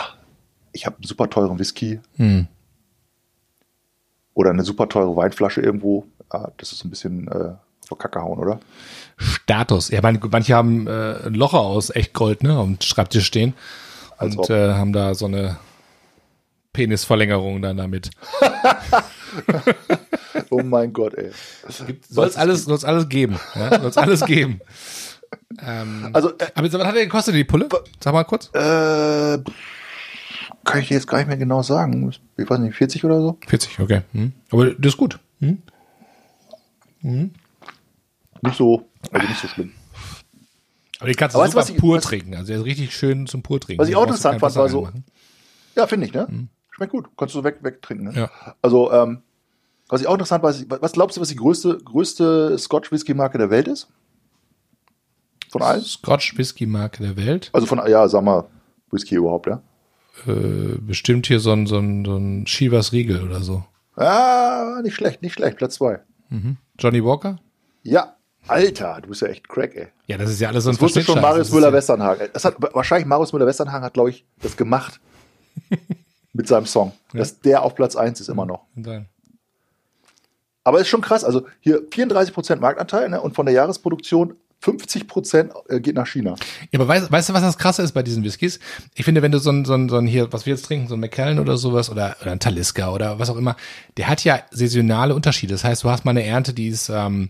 [0.71, 2.47] ich habe einen super teuren Whisky hm.
[4.33, 6.07] oder eine super teure Weinflasche irgendwo.
[6.31, 7.53] Ja, das ist so ein bisschen äh,
[7.87, 8.59] vor Kacke hauen, oder?
[9.17, 9.89] Status.
[9.89, 13.53] Ja, manche haben äh, ein Locher aus Echtgold, ne, am Schreibtisch stehen
[14.19, 15.57] und äh, haben da so eine
[16.73, 18.09] Penisverlängerung dann damit.
[20.49, 21.31] oh mein Gott, ey.
[22.09, 23.39] Soll es alles, soll's alles geben.
[23.55, 23.79] Ja?
[23.79, 24.61] Soll es alles geben.
[25.61, 27.67] Ähm, also, äh, aber was hat der gekostet, die Pulle?
[27.99, 28.49] Sag mal kurz.
[28.53, 29.39] Äh,
[30.63, 32.13] kann ich dir jetzt gar nicht mehr genau sagen.
[32.37, 33.37] Ich weiß nicht, 40 oder so?
[33.47, 34.01] 40, okay.
[34.13, 34.31] Hm.
[34.51, 35.19] Aber das ist gut.
[35.39, 35.61] Hm?
[37.01, 37.31] Hm.
[38.41, 39.71] Nicht so, also nicht so schlimm.
[40.99, 42.35] Aber die kannst du super weißt, pur ich, trinken.
[42.35, 43.81] Also der ist richtig schön zum pur trinken.
[43.81, 44.89] Was ich auch interessant fand, war so.
[45.75, 46.27] Ja, finde ich, ne?
[46.29, 46.49] Mhm.
[46.71, 47.09] Schmeckt gut.
[47.17, 48.13] Kannst du weg, wegtrinken, ne?
[48.15, 48.55] Ja.
[48.61, 49.21] Also, ähm,
[49.89, 53.67] was ich auch interessant war, was glaubst du, was die größte, größte Scotch-Whisky-Marke der Welt
[53.67, 53.89] ist?
[55.53, 55.83] Von allen?
[55.83, 57.51] Scotch-Whisky-Marke der Welt?
[57.53, 58.45] Also von, ja, sag mal,
[58.89, 59.61] Whisky überhaupt, ja?
[60.25, 63.63] Äh, bestimmt hier so ein, so ein, so ein Shivas Riegel oder so.
[63.95, 65.57] Ah, nicht schlecht, nicht schlecht.
[65.57, 65.99] Platz zwei.
[66.29, 66.57] Mhm.
[66.79, 67.37] Johnny Walker?
[67.83, 68.15] Ja,
[68.47, 69.89] Alter, du bist ja echt crack, ey.
[70.07, 72.29] Ja, das ist ja alles so ein Das wusste schon Marius Müller-Westernhagen.
[72.33, 74.99] Hat, wahrscheinlich Marius Müller-Westernhagen hat, glaube ich, das gemacht.
[76.33, 76.93] mit seinem Song.
[77.13, 77.19] Ja.
[77.19, 78.65] Dass der auf Platz 1 ist immer noch.
[80.63, 81.23] Aber ist schon krass.
[81.23, 86.35] Also hier 34% Marktanteil ne, und von der Jahresproduktion 50% äh, geht nach China.
[86.71, 88.59] Ja, aber weißt, weißt du, was das Krasse ist bei diesen Whiskys?
[88.95, 90.87] Ich finde, wenn du so ein, so ein, so ein hier, was wir jetzt trinken,
[90.87, 93.55] so ein McKellen oder sowas oder, oder ein Talisker oder was auch immer,
[93.97, 95.53] der hat ja saisonale Unterschiede.
[95.53, 97.29] Das heißt, du hast mal eine Ernte, die ist ähm,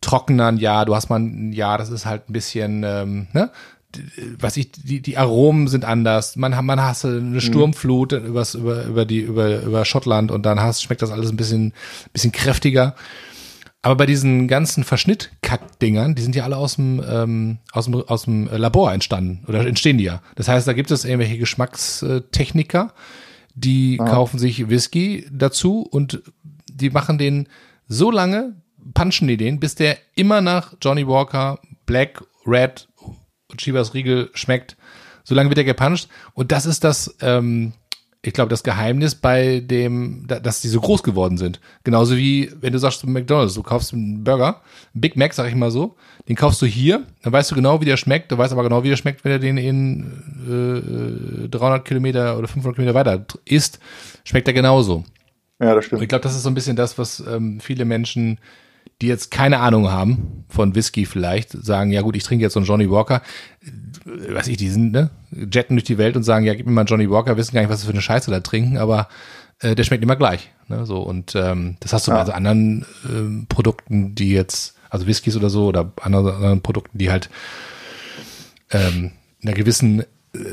[0.00, 3.50] trockener ein Jahr, du hast mal ein Jahr, das ist halt ein bisschen, ähm, ne?
[4.38, 6.36] was ich, die, die Aromen sind anders.
[6.36, 7.40] Man, man hast eine mhm.
[7.40, 8.26] Sturmflut mhm.
[8.26, 11.72] übers, über, über die, über, über Schottland und dann hast, schmeckt das alles ein bisschen,
[12.12, 12.94] bisschen kräftiger.
[13.82, 18.24] Aber bei diesen ganzen Verschnittkack-Dingern, die sind ja alle aus dem, ähm, aus dem, aus
[18.24, 20.22] dem Labor entstanden oder entstehen die ja.
[20.34, 22.92] Das heißt, da gibt es irgendwelche Geschmackstechniker,
[23.54, 24.04] die ah.
[24.04, 26.22] kaufen sich Whisky dazu und
[26.68, 27.48] die machen den
[27.86, 28.56] so lange,
[28.94, 32.88] punchen die den, bis der immer nach Johnny Walker, Black, Red
[33.48, 34.76] und Chivas Riegel schmeckt.
[35.24, 36.08] So lange wird er gepuncht.
[36.34, 37.72] Und das ist das, ähm,
[38.26, 41.60] ich glaube, das Geheimnis bei dem, da- dass die so groß geworden sind.
[41.84, 44.60] Genauso wie, wenn du sagst McDonalds, du kaufst einen Burger,
[44.94, 45.96] einen Big Mac, sag ich mal so,
[46.28, 48.82] den kaufst du hier, dann weißt du genau, wie der schmeckt, du weißt aber genau,
[48.82, 53.78] wie der schmeckt, wenn er den in äh, 300 Kilometer oder 500 Kilometer weiter isst,
[54.24, 55.04] schmeckt er genauso.
[55.60, 56.08] Ja, das Und ich stimmt.
[56.10, 58.38] glaube, das ist so ein bisschen das, was ähm, viele Menschen,
[59.02, 62.60] die jetzt keine Ahnung haben von Whisky vielleicht, sagen, ja gut, ich trinke jetzt so
[62.60, 63.22] einen Johnny Walker,
[64.06, 66.72] äh, weiß ich, die sind, ne, jetten durch die Welt und sagen, ja, gib mir
[66.72, 69.08] mal einen Johnny Walker, wissen gar nicht, was sie für eine Scheiße da trinken, aber
[69.60, 70.50] äh, der schmeckt immer gleich.
[70.68, 72.26] Ne, so, und ähm, das hast du bei Ja.
[72.26, 77.10] so anderen ähm, Produkten, die jetzt, also Whiskys oder so, oder anderen, anderen Produkten, die
[77.10, 77.28] halt
[78.70, 80.04] ähm, einer gewissen äh,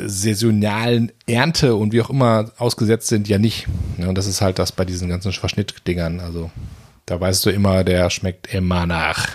[0.05, 3.67] saisonalen Ernte und wie auch immer ausgesetzt sind, ja nicht.
[3.97, 6.19] Ja, und das ist halt das bei diesen ganzen Verschnittdingern.
[6.19, 6.51] Also
[7.05, 9.29] da weißt du immer, der schmeckt immer nach.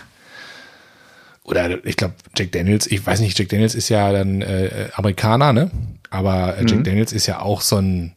[1.45, 5.53] Oder ich glaube, Jack Daniels, ich weiß nicht, Jack Daniels ist ja dann äh, Amerikaner,
[5.53, 5.71] ne?
[6.11, 8.15] Aber äh, Jack Daniels ist ja auch so ein,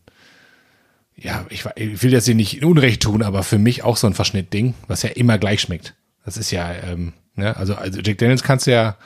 [1.15, 4.13] ja, ich, ich will jetzt hier nicht Unrecht tun, aber für mich auch so ein
[4.13, 5.93] Verschnittding, was ja immer gleich schmeckt.
[6.25, 8.97] Das ist ja, ähm, ne, also, also Jack Daniels kannst du ja,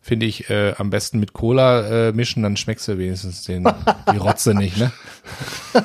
[0.00, 3.68] finde ich, äh, am besten mit Cola äh, mischen, dann schmeckst du wenigstens den,
[4.12, 4.92] die Rotze nicht, ne?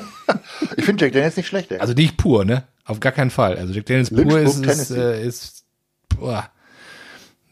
[0.76, 1.78] Ich finde Jack Daniels nicht schlecht, ey.
[1.78, 2.64] Also nicht pur, ne?
[2.88, 3.56] Auf gar keinen Fall.
[3.58, 5.64] Also Jack Daniels pur ist, ist, äh, ist
[6.08, 6.50] boah,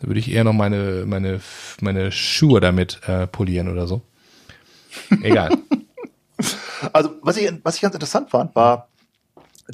[0.00, 1.40] da würde ich eher noch meine, meine,
[1.80, 4.02] meine Schuhe damit äh, polieren oder so.
[5.22, 5.56] Egal.
[6.92, 8.90] Also, was ich, was ich ganz interessant fand, war,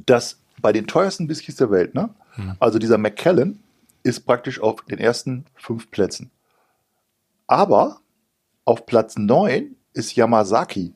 [0.06, 2.10] dass bei den teuersten Whiskys der Welt, ne?
[2.60, 3.58] Also dieser Macallan
[4.04, 6.30] ist praktisch auf den ersten fünf Plätzen.
[7.48, 8.00] Aber
[8.64, 10.94] auf Platz neun ist Yamazaki.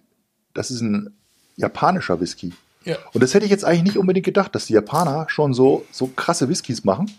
[0.54, 1.14] Das ist ein
[1.56, 2.52] japanischer Whisky.
[2.86, 2.96] Ja.
[3.12, 6.06] Und das hätte ich jetzt eigentlich nicht unbedingt gedacht, dass die Japaner schon so, so
[6.06, 7.10] krasse Whiskys machen.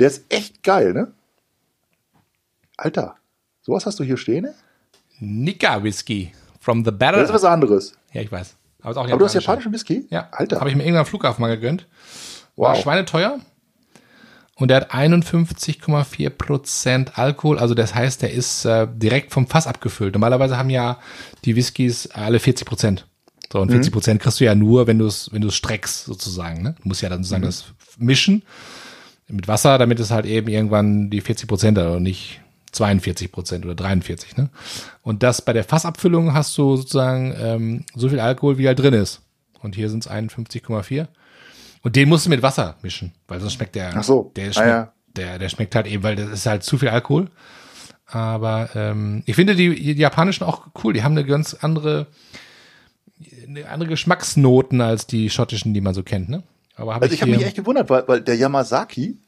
[0.00, 1.12] Der ist echt geil, ne?
[2.76, 3.14] Alter,
[3.62, 4.44] sowas hast du hier stehen?
[4.44, 4.54] ne?
[5.20, 7.20] Nika Whisky from the Battle.
[7.20, 7.92] Das ist was anderes.
[8.12, 8.56] ja, ich weiß.
[8.82, 10.06] Aber, Aber du hast japanischen Whisky?
[10.10, 10.58] Ja, Alter.
[10.60, 11.86] Habe ich mir irgendwann am Flughafen mal gegönnt.
[12.56, 12.82] War Wow.
[12.82, 13.38] schweineteuer.
[14.56, 17.58] Und der hat 51,4 Prozent Alkohol.
[17.58, 20.14] Also das heißt, der ist äh, direkt vom Fass abgefüllt.
[20.14, 20.98] Normalerweise haben ja
[21.44, 23.06] die Whiskys alle 40 Prozent.
[23.54, 26.06] So, und 40 Prozent kriegst du ja nur, wenn du es, wenn du es streckst,
[26.06, 26.60] sozusagen.
[26.60, 26.74] Ne?
[26.82, 27.66] Du musst ja dann sozusagen das
[27.98, 28.42] mischen
[29.28, 32.40] mit Wasser, damit es halt eben irgendwann die 40 Prozent hat und nicht
[32.72, 34.36] 42 Prozent oder 43.
[34.36, 34.50] Ne?
[35.02, 38.92] Und das bei der Fassabfüllung hast du sozusagen ähm, so viel Alkohol, wie halt drin
[38.94, 39.20] ist.
[39.62, 41.06] Und hier sind es 51,4.
[41.82, 44.32] Und den musst du mit Wasser mischen, weil sonst schmeckt der, Ach so.
[44.34, 44.92] der, Ah, schmeckt, ja.
[45.14, 47.28] der, der schmeckt halt eben, weil das ist halt zu viel Alkohol.
[48.06, 50.92] Aber ähm, ich finde die, die japanischen auch cool.
[50.92, 52.08] Die haben eine ganz andere,
[53.68, 56.28] andere Geschmacksnoten als die schottischen, die man so kennt.
[56.28, 56.42] Ne?
[56.76, 59.18] Aber hab Also ich habe hier- mich echt gewundert, weil, weil der Yamazaki,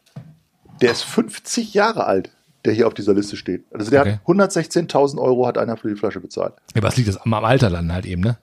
[0.81, 2.31] der ist 50 Jahre alt,
[2.65, 3.65] der hier auf dieser Liste steht.
[3.73, 4.13] Also der Okay.
[4.15, 6.55] hat 116.000 Euro hat einer für die Flasche bezahlt.
[6.75, 8.39] Ja, was liegt das am Alter dann halt eben, ne?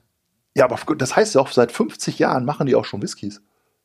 [0.56, 3.42] Ja, aber das heißt ja auch, seit 50 Jahren machen die auch schon Whiskys.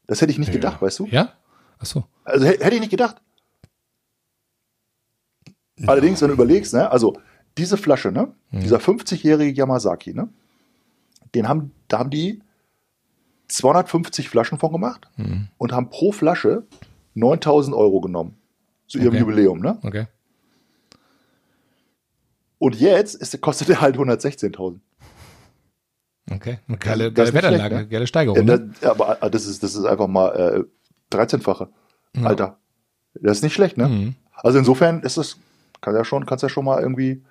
[0.08, 1.08] Das hätte ich nicht gedacht, weißt du?
[1.08, 1.34] Ja?
[1.80, 2.06] Ach so.
[2.24, 3.18] Also hä- hätte ich nicht gedacht.
[5.88, 7.18] Allerdings, wenn du überlegst, ne, also
[7.58, 10.30] diese Flasche, ne, dieser 50-jährige Yamazaki, ne,
[11.36, 12.42] den haben, da haben die
[13.48, 15.10] 250 Flaschen von gemacht
[15.58, 16.64] und haben pro Flasche
[17.16, 18.38] 9000 Euro genommen.
[18.88, 19.20] Zu ihrem Okay.
[19.20, 19.78] Jubiläum, ne?
[19.84, 20.08] Okay.
[22.58, 24.80] Und jetzt ist, kostet er halt 116.000.
[26.32, 26.60] Okay.
[26.68, 27.88] Eine geile, Das geile schlecht, ne?
[27.88, 28.46] geile Ja, Steigerung.
[28.46, 28.72] das, ne?
[28.82, 30.68] ja, aber äh, das ist, das ist einfach mal
[31.12, 31.70] äh, 13-fache.
[32.24, 32.58] Alter.
[33.14, 33.88] Das ist nicht schlecht, ne?
[33.88, 34.16] Mhm.
[34.34, 35.38] Also insofern ist es,
[35.82, 37.24] kann ja schon, kannst ja schon mal irgendwie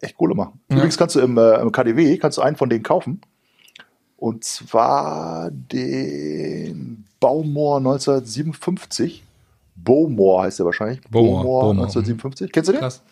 [0.00, 0.60] echt Kohle machen.
[0.68, 3.20] Übrigens kannst du im, äh, im KDW, kannst du einen von denen kaufen.
[4.16, 9.24] Und zwar den Baumor 1957.
[9.76, 11.00] Bowmore heißt der wahrscheinlich.
[11.02, 12.52] Bowmore, Bowmore Bowmore, 1957.
[12.52, 12.80] Kennst du den?
[12.80, 13.02] Krass.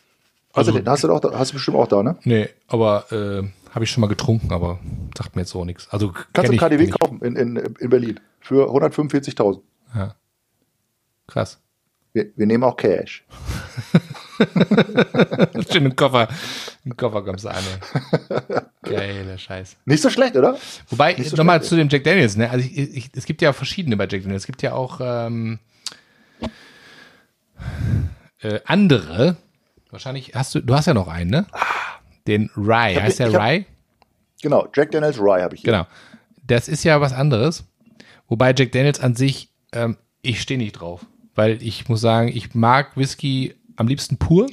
[0.52, 0.88] Hast, du Also- den?
[0.88, 2.16] hast du auch hast du bestimmt auch da, ne?
[2.24, 4.78] Nee, aber äh, habe ich schon mal getrunken, aber
[5.16, 5.88] sagt mir jetzt so nichts.
[5.90, 8.18] Also Kannst du KDW kaufen in, in, in Berlin.
[8.40, 9.60] Für 145.000.
[9.94, 10.14] Ja.
[11.26, 11.60] Krass.
[12.12, 13.24] Wir, wir nehmen auch Cash.
[15.72, 16.28] Schön im Koffer.
[16.84, 17.62] Im Koffer kommst du an.
[18.84, 18.94] ey.
[18.94, 19.76] Geiler Scheiß.
[19.84, 20.56] Nicht so schlecht, oder?
[20.88, 22.50] Wobei, so nochmal zu dem Jack Daniels, ne?
[22.50, 24.42] Also ich, ich, es gibt ja verschiedene bei Jack Daniels.
[24.42, 25.58] Es gibt ja auch ähm,
[28.42, 29.36] äh, andere.
[29.90, 31.46] Wahrscheinlich hast du, du hast ja noch einen, ne?
[32.26, 32.96] Den Rye.
[32.96, 33.64] hab- heißt der hab- Rye?
[34.42, 35.72] Genau, Jack Daniels Rye habe ich hier.
[35.72, 35.86] Genau.
[36.46, 37.64] Das ist ja was anderes.
[38.28, 41.04] Wobei Jack Daniels an sich, ähm, ich stehe nicht drauf.
[41.34, 44.46] Weil ich muss sagen, ich mag Whisky am liebsten pur.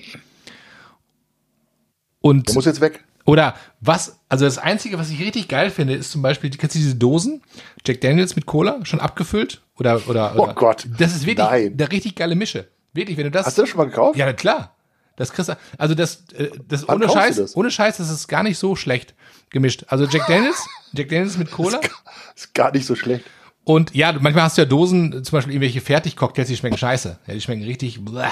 [2.22, 3.04] Und Der muss jetzt weg.
[3.26, 6.80] oder was, also das Einzige, was ich richtig geil finde, ist zum Beispiel, kennst du
[6.80, 7.42] diese Dosen?
[7.86, 10.54] Jack Daniels mit Cola, schon abgefüllt Oder, oder, Oh oder.
[10.54, 11.74] Gott, Das ist wirklich nein.
[11.78, 12.68] eine richtig geile Mische.
[12.94, 13.46] Wirklich, wenn du das.
[13.48, 14.18] Hast du das schon mal gekauft?
[14.18, 14.76] Ja, klar.
[15.16, 17.56] Das kriegst du, also das, äh, das Wann ohne Scheiß, das?
[17.56, 19.14] ohne Scheiß, das ist gar nicht so schlecht
[19.52, 19.84] gemischt.
[19.88, 21.80] Also Jack Daniels, Jack Daniels mit Cola.
[22.36, 23.24] Ist gar nicht so schlecht.
[23.64, 27.20] Und ja, manchmal hast du ja Dosen, zum Beispiel irgendwelche Fertigcocktails, die schmecken scheiße.
[27.28, 28.04] Ja, die schmecken richtig.
[28.04, 28.26] Bläh.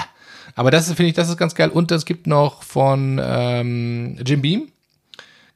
[0.54, 1.70] Aber das finde ich, das ist ganz geil.
[1.70, 4.68] Und es gibt noch von ähm, Jim Beam.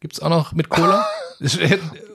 [0.01, 1.07] Gibt's auch noch mit Cola.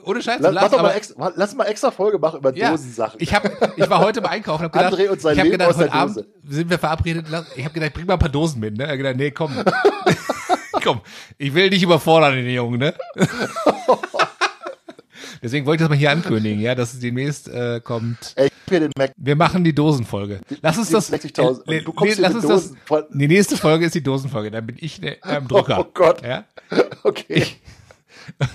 [0.04, 0.40] Ohne Scheiß.
[0.40, 3.20] Lass, doch mal aber- extra, lass mal extra Folge machen über ja, Dosensachen.
[3.20, 3.44] ich, hab,
[3.76, 5.76] ich war heute beim Einkaufen und hab gedacht, André und sein ich hab Leben gedacht,
[5.76, 7.26] heute Abend sind wir verabredet.
[7.54, 8.76] Ich habe gedacht, bring mal ein paar Dosen mit.
[8.76, 8.84] Ne?
[8.84, 9.52] Ich hab gedacht, nee, komm.
[10.82, 11.00] komm,
[11.38, 12.78] ich will dich überfordern, den Jungen.
[12.80, 12.94] Ne?
[15.42, 18.32] Deswegen wollte ich das mal hier ankündigen, ja, dass es demnächst äh, kommt.
[18.36, 19.12] Ey, ich hier den Mac.
[19.16, 20.40] Wir machen die Dosenfolge.
[20.60, 21.12] Lass uns das.
[21.12, 21.62] 60.000.
[21.66, 22.72] Nee, Du kommst nee, lass uns das.
[22.86, 24.50] Dosen Die nächste Folge ist die Dosenfolge.
[24.50, 25.78] Dann bin ich ne, am Drucker.
[25.80, 26.22] Oh Gott.
[26.22, 26.44] Ja?
[27.02, 27.46] Okay.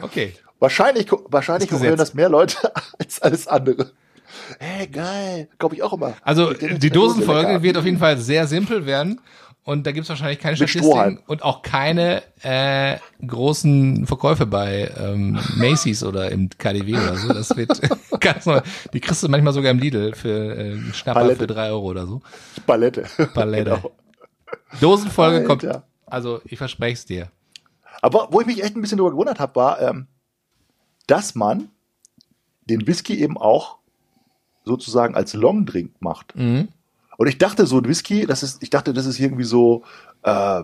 [0.00, 0.34] Okay.
[0.58, 3.92] Wahrscheinlich, wahrscheinlich Das hören das mehr Leute als alles andere.
[4.58, 5.48] Hey, geil.
[5.58, 6.14] Glaube ich auch immer.
[6.22, 9.20] Also die Dose Dosenfolge wird auf jeden Fall sehr simpel werden.
[9.68, 15.38] Und da gibt's wahrscheinlich keine Mit Statistiken und auch keine äh, großen Verkäufe bei ähm,
[15.56, 17.28] Macy's oder im KDW oder so.
[17.34, 17.78] Das wird
[18.20, 18.62] ganz neu.
[18.94, 21.40] Die kriegst du manchmal sogar im Lidl für äh, Schnapper Palette.
[21.40, 22.22] für drei Euro oder so.
[22.66, 23.04] Palette.
[23.34, 23.64] Palette.
[23.64, 23.92] Genau.
[24.80, 25.62] Dosenfolge kommt.
[25.66, 25.82] Alter.
[26.06, 27.30] Also ich verspreche es dir.
[28.00, 30.06] Aber wo ich mich echt ein bisschen drüber gewundert habe, war, ähm,
[31.06, 31.68] dass man
[32.64, 33.76] den Whisky eben auch
[34.64, 36.34] sozusagen als Longdrink macht.
[36.36, 36.68] Mhm.
[37.20, 39.82] Und ich dachte, so ein Whisky, das ist, ich dachte, das ist irgendwie so,
[40.22, 40.62] äh,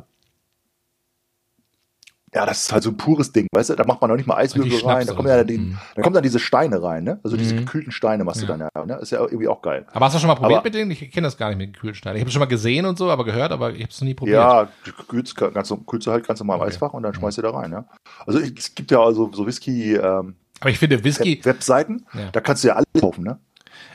[2.37, 3.75] ja, das ist halt so ein pures Ding, weißt du?
[3.77, 5.79] Da macht man noch nicht mal Eiswürfel rein, da kommen, ja die, Mhm.
[5.95, 7.21] da kommen dann diese Steine rein, ne?
[7.23, 7.59] Also diese Mhm.
[7.61, 8.57] gekühlten Steine machst du Ja.
[8.57, 8.95] dann ja, ne?
[9.01, 9.87] Ist ja irgendwie auch geil.
[9.93, 10.91] Aber hast du schon mal probiert Aber- mit denen?
[10.91, 12.17] Ich kenne das gar nicht mit Kühlstein.
[12.17, 14.15] Ich habe schon mal gesehen und so, aber gehört, aber ich habe es noch nie
[14.15, 14.37] probiert.
[14.37, 16.71] Ja, du kühlst, ganz, kühlst du halt ganz normal im Okay.
[16.71, 17.85] Eisfach und dann schmeißt du da rein, ja?
[18.27, 22.31] Also es gibt ja also so Whisky, ähm, Aber ich finde Whisky, Webseiten, Ja.
[22.33, 23.39] da kannst du ja alles kaufen, ne?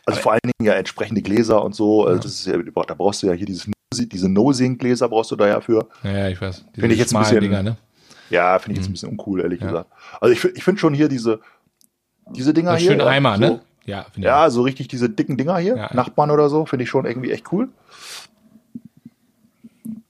[0.09, 2.03] Also Aber- vor allen Dingen ja entsprechende Gläser und so.
[2.05, 2.23] Also Ja.
[2.23, 5.61] das ist ja, da brauchst du ja hier dieses, diese No-Sing-Gläser brauchst du da ja
[5.61, 5.87] für.
[6.03, 6.65] ja, ich weiß.
[6.73, 7.77] Finde ich jetzt ein bisschen- Dinger, ne?
[8.29, 9.65] Ja, finde ich jetzt ein bisschen uncool, ehrlich Mhm.
[9.67, 9.71] Ja.
[9.71, 9.91] gesagt.
[10.21, 11.39] Also ich, ich finde schon hier diese,
[12.35, 12.91] diese Dinger hier.
[12.91, 13.59] schöne ja, Eimer, so, ne?
[13.85, 14.25] Ja, finde ich.
[14.25, 15.93] Ja, so richtig diese dicken Dinger hier, Ja.
[15.95, 17.69] Nachbarn oder so, finde ich schon irgendwie echt cool.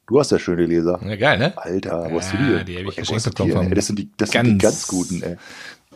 [0.07, 0.99] Du hast ja schöne Gläser.
[1.05, 1.53] Ja, geil, ne?
[1.55, 2.73] Alter, wo hast du Ja, die?
[2.73, 3.73] die hab ich geschenkt bekommen?
[3.75, 5.37] Das sind die, das sind die ganz- ganz guten, ey.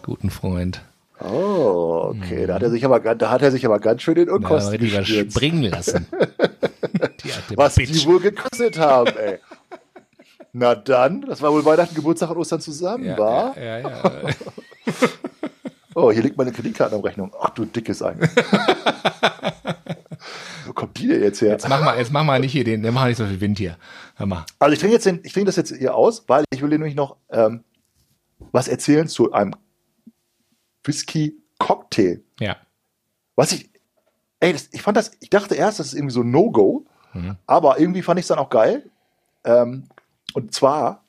[0.04, 0.82] Guten Freund.
[1.19, 2.47] Oh, okay.
[2.47, 4.89] Da hat er sich aber, da hat er sich aber ganz schön in Unkosten die
[4.89, 5.36] gestürzt.
[5.36, 6.08] springen lassen.
[7.52, 7.91] die Was Bitch.
[7.91, 9.39] die wohl gekostet haben, ey.
[10.52, 13.58] Na dann, das war wohl Weihnachten, Geburtstag und Ostern zusammen, ja, war?
[13.58, 14.23] ja, ja, ja.
[15.95, 17.32] Oh, hier liegt meine Kreditkartenabrechnung.
[17.39, 18.15] Ach du dickes Ei.
[20.65, 21.52] Wo kommt die denn jetzt her?
[21.52, 23.60] Jetzt mach mal, jetzt mach mal nicht hier den, der macht nicht so viel Wind
[23.60, 23.78] hier.
[24.15, 24.43] Hör mal.
[24.58, 26.80] Also ich trinke jetzt den, ich trinke das jetzt hier aus, weil ich will dir
[26.80, 27.63] nämlich noch ähm,
[28.52, 29.54] was erzählen zu einem
[30.84, 32.22] Whisky-Cocktail.
[32.39, 32.58] Ja.
[33.36, 33.69] Was ich,
[34.39, 37.36] ey, das, ich fand das, ich dachte erst, das ist irgendwie so ein No-Go, Mhm.
[37.46, 38.89] aber irgendwie fand ich es dann auch geil.
[39.43, 39.84] Ähm,
[40.34, 41.04] und zwar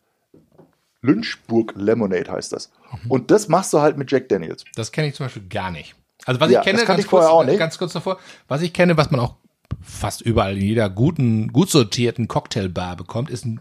[1.00, 2.70] Lynchburg Lemonade heißt das.
[3.04, 3.10] Mhm.
[3.10, 4.64] Und das machst du halt mit Jack Daniels.
[4.74, 5.94] Das kenne ich zum Beispiel gar nicht.
[6.26, 7.58] Also was Ja, ich kenne, das kannte ganz ich vorher kurz, auch nicht.
[7.58, 9.37] ganz kurz davor, was ich kenne, was man auch
[9.80, 13.60] fast überall in jeder guten, gut sortierten Cocktailbar bekommt, ist ein,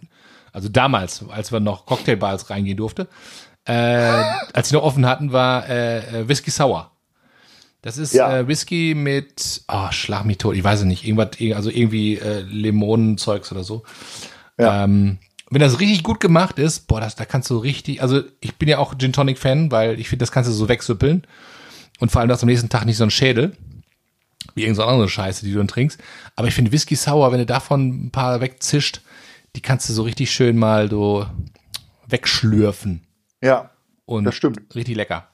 [0.51, 3.07] also damals, als wir noch Cocktailbars reingehen durfte,
[3.65, 4.23] äh,
[4.53, 6.91] als sie noch offen hatten, war äh, äh, Whisky Sour.
[7.81, 8.37] Das ist Ja.
[8.39, 12.41] äh, Whisky mit, oh, schlag mich tot, ich weiß es nicht, irgendwas, also irgendwie äh,
[12.41, 13.83] Limonenzeugs oder so.
[14.57, 14.83] Ja.
[14.85, 15.17] Ähm,
[15.49, 18.69] wenn das richtig gut gemacht ist, boah, das, da kannst du richtig, also ich bin
[18.69, 21.27] ja auch Gin Tonic Fan, weil ich finde, das kannst du so wegsüppeln.
[21.99, 23.55] Und vor allem, du hast am nächsten Tag nicht so einen Schädel,
[24.55, 25.99] wie irgendeine andere Scheiße, die du dann trinkst.
[26.35, 29.01] Aber ich finde Whisky Sour, wenn du davon ein paar wegzischt,
[29.55, 31.27] die kannst du so richtig schön mal so
[32.07, 33.01] wegschlürfen.
[33.43, 33.69] Ja,
[34.05, 34.61] Und Das stimmt.
[34.73, 35.27] richtig lecker.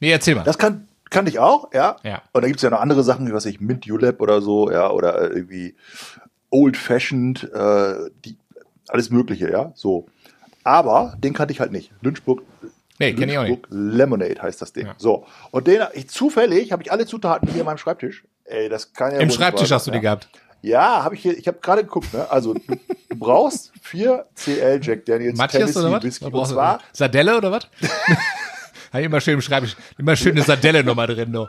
[0.00, 0.44] Nee, erzähl mal.
[0.44, 1.96] das kann, kann ich auch, ja.
[2.04, 2.22] Ja.
[2.32, 4.70] Und da gibt es ja noch andere Sachen, wie was ich, Mint Julep oder so,
[4.70, 5.74] ja, oder äh, irgendwie
[6.50, 8.36] Old Fashioned, äh, die,
[8.88, 10.06] alles Mögliche, ja, so.
[10.62, 11.92] Aber den kannte ich halt nicht.
[12.02, 12.42] Lynchburg,
[12.98, 13.50] nee, kenn ich auch nicht.
[13.50, 14.86] Lynchburg Lemonade heißt das Ding.
[14.86, 14.94] Ja.
[14.98, 15.26] So.
[15.50, 18.24] Und den, ich, zufällig habe ich alle Zutaten hier in meinem Schreibtisch.
[18.44, 20.14] Ey, das kann ja Im Schreibtisch wahr hast du sein, die ja.
[20.14, 20.28] gehabt.
[20.66, 22.28] Ja, habe ich hier, ich habe gerade geguckt, ne?
[22.28, 22.60] Also du,
[23.08, 26.02] du brauchst 4 CL Jack Daniels Matthias oder was?
[26.02, 26.24] Whisky.
[26.24, 27.68] Und zwar, Sardelle oder was?
[28.92, 29.76] Habe ich immer schön im Schreibtisch.
[29.96, 31.30] Immer schön eine Sardelle nochmal drin.
[31.30, 31.46] No.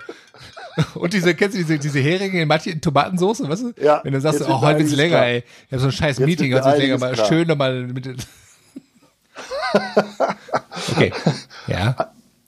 [0.93, 3.73] Und diese, kennst du diese, diese Heringe in Mathe in Tomatensauce, weißt du?
[3.81, 5.25] Ja, Wenn du sagst, oh, heute wird's länger, klar.
[5.25, 5.43] ey.
[5.65, 8.07] Ich habe so ein scheiß Jetzt Meeting, heute wird's länger, mal schön nochmal mit.
[10.91, 11.11] okay.
[11.67, 11.93] Ja,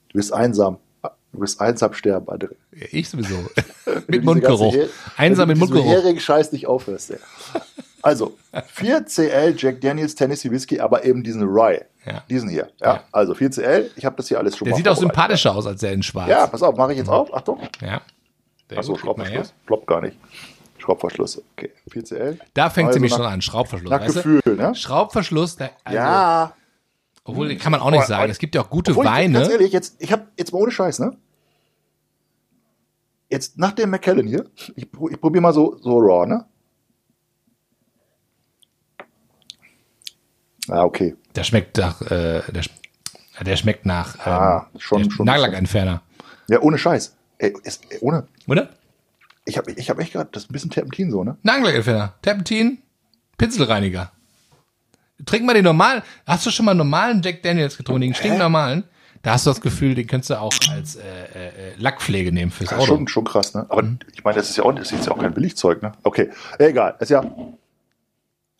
[0.10, 0.78] du bist einsam.
[1.40, 2.50] Du bist einsam sterben, André.
[2.92, 3.36] ich sowieso.
[3.86, 4.76] Wenn du mit Mundgeruch.
[5.16, 5.84] Einsam wenn mit du mit Mundgeruch.
[5.86, 7.18] diesem Hering-Scheiß nicht aufhörst, ey.
[8.02, 8.38] Also,
[8.74, 11.82] 4 CL Jack Daniels Tennessee Whisky, aber eben diesen Rye.
[12.06, 12.24] Ja.
[12.30, 12.70] Diesen hier.
[12.82, 12.94] Ja.
[12.96, 13.04] Ja.
[13.14, 15.66] Also 4 CL, ich habe das hier alles schon Der mal sieht auch sympathischer aus
[15.68, 16.30] als der in schwarz.
[16.30, 17.34] Ja, pass auf, mache ich jetzt auf.
[17.34, 17.60] Achtung.
[17.82, 18.02] Ja.
[18.76, 18.96] Achso.
[18.98, 19.54] Schraubverschluss.
[19.66, 20.18] Ploppt gar nicht.
[20.78, 21.42] Schraubverschluss.
[21.58, 21.72] Okay.
[21.90, 22.38] 4CL.
[22.54, 23.90] Da fängt sie Also mich nach- schon an, Schraubverschluss.
[23.92, 24.22] Nach weißt du?
[24.42, 24.76] Gefühl, ne?
[24.76, 26.54] Schraubverschluss, der, also, ja.
[27.26, 28.32] obwohl kann man auch nicht Aber- sagen.
[28.32, 29.40] Es gibt ja auch gute Obwohl, ich- Weine.
[29.40, 31.18] Ganz ehrlich, jetzt, ich hab jetzt mal ohne Scheiß, ne?
[33.30, 36.46] Jetzt nach dem Macallan hier, ich, ich probiere mal so, so raw, ne?
[40.70, 41.16] Ah, okay.
[41.36, 42.64] Der schmeckt nach, äh, der,
[43.42, 46.02] der schmeckt nach ähm, Ah, schon- schon- Nagellackentferner.
[46.48, 47.16] Ja, ohne Scheiß.
[47.38, 48.28] Ey, ist, ey, ohne.
[48.48, 48.70] Oder?
[49.46, 51.38] Ich habe ich hab echt gerade, das ist ein bisschen Terpentin so, ne?
[51.44, 52.16] Nagellackentferner.
[52.22, 52.80] Terpentin,
[53.38, 54.12] Pinselreiniger.
[55.26, 56.02] Trink mal den normalen.
[56.26, 58.84] Hast du schon mal einen normalen Jack Daniels getrunken, den stinknormalen?
[59.22, 62.52] Da hast du das Gefühl, den könntest du auch als äh, äh, äh, Lackpflege nehmen
[62.52, 62.86] fürs Ja, Auto.
[62.86, 63.66] schon, schon krass, ne?
[63.68, 65.92] Aber ich meine, das ist ja auch, das ist ja auch kein Billigzeug, ne?
[66.04, 66.96] Okay, egal.
[67.00, 67.24] Ist ja.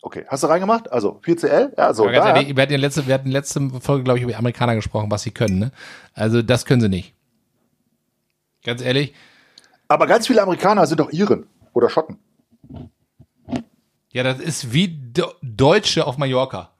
[0.02, 0.90] Okay, hast du reingemacht?
[0.92, 1.72] Also 4CL?
[1.76, 2.06] Ja, so.
[2.06, 2.12] Da.
[2.34, 4.74] ehrlich, wir hatten, in letzte, wir hatten in letzter Folge, glaube ich, über die Amerikaner
[4.74, 5.58] gesprochen, was sie können.
[5.58, 5.72] Ne?
[6.14, 7.14] Also das können sie nicht.
[8.64, 9.14] Ganz ehrlich.
[9.88, 12.18] Aber ganz viele Amerikaner sind doch Iren oder Schotten.
[14.12, 16.70] Ja, das ist wie Do Deutsche auf Mallorca.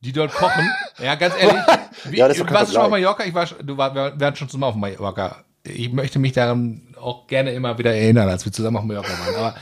[0.00, 0.68] Die dort kochen.
[0.98, 1.62] ja, ganz ehrlich.
[2.04, 3.02] Wie, Ja, das ist doch du kein warst schon auf Vergleich.
[3.02, 3.24] Mallorca?
[3.24, 5.44] Ich war, du war, wir waren schon zusammen auf Mallorca.
[5.64, 9.34] Ich möchte mich daran auch gerne immer wieder erinnern, als wir zusammen auf Mallorca waren.
[9.36, 9.54] Aber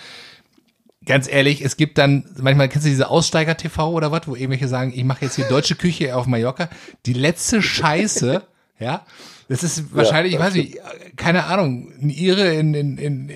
[1.04, 4.92] ganz ehrlich, es gibt dann, manchmal kennst du diese Aussteiger-TV oder was, wo irgendwelche sagen,
[4.94, 6.68] ich mache jetzt hier deutsche Küche auf Mallorca.
[7.06, 8.42] Die letzte Scheiße,
[8.78, 9.04] ja,
[9.48, 10.78] das ist wahrscheinlich, ich weiß nicht,
[11.16, 13.28] keine Ahnung, ein Ire in, in, in,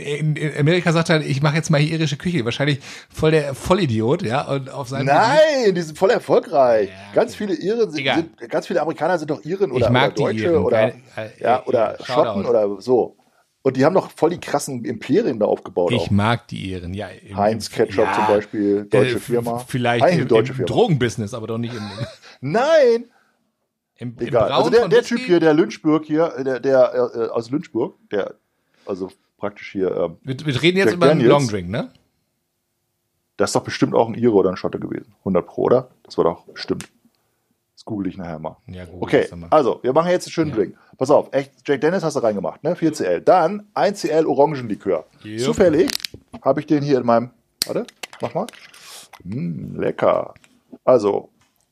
[0.00, 2.44] in, Amerika sagt halt, ich mache jetzt mal hier irische Küche.
[2.44, 2.80] Wahrscheinlich
[3.12, 5.14] voll der Vollidiot, ja, und auf seinem Gebiet-
[5.64, 6.90] Nein, die sind voll erfolgreich.
[7.14, 10.44] Ganz viele Iren sind, sind, ganz viele Amerikaner sind doch Iren oder, mag oder Deutsche
[10.44, 11.96] Iren, oder, keine- äh, ja, äh, oder.
[12.04, 13.16] Schotten oder so.
[13.64, 15.92] Und die haben doch voll die krassen Imperien da aufgebaut.
[15.92, 16.10] Ich auch.
[16.10, 17.06] mag die Iren, ja.
[17.06, 19.58] im- Heinz Ketchup ja, zum Beispiel, deutsche äh, Firma.
[19.58, 20.66] Vielleicht Heinz, im, deutsche im Firma.
[20.72, 21.82] Drogenbusiness, aber doch nicht im,
[22.40, 23.04] Nein,
[24.02, 24.48] im, im egal.
[24.48, 25.02] Brauen Also der, der.
[25.02, 28.34] Typ hier, der Lynchburg hier, der, der äh, aus Lynchburg, der,
[28.86, 31.30] also praktisch hier, ähm, Wir, wir reden jetzt Jack über einen Daniels.
[31.30, 31.90] Longdrink, ne?
[33.36, 35.14] das ist doch bestimmt auch ein Ire oder ein Schotte gewesen.
[35.20, 35.90] 100 Pro, oder?
[36.04, 36.88] Das war doch bestimmt.
[37.74, 38.56] Das google ich nachher mal.
[38.68, 39.02] Ja, gut.
[39.02, 40.76] Okay, also, wir machen jetzt einen schönen Drink.
[40.96, 42.74] Pass auf, echt, Jack Dennis hast du reingemacht, ne?
[42.74, 43.20] 4CL.
[43.20, 45.06] Dann 1CL Orangenlikör.
[45.24, 45.40] Jupp.
[45.40, 45.90] Zufällig
[46.42, 47.30] habe ich den hier in meinem,
[47.66, 47.86] warte,
[48.20, 48.46] mach mal.
[49.24, 50.34] Mm, lecker.
[50.84, 51.30] Also,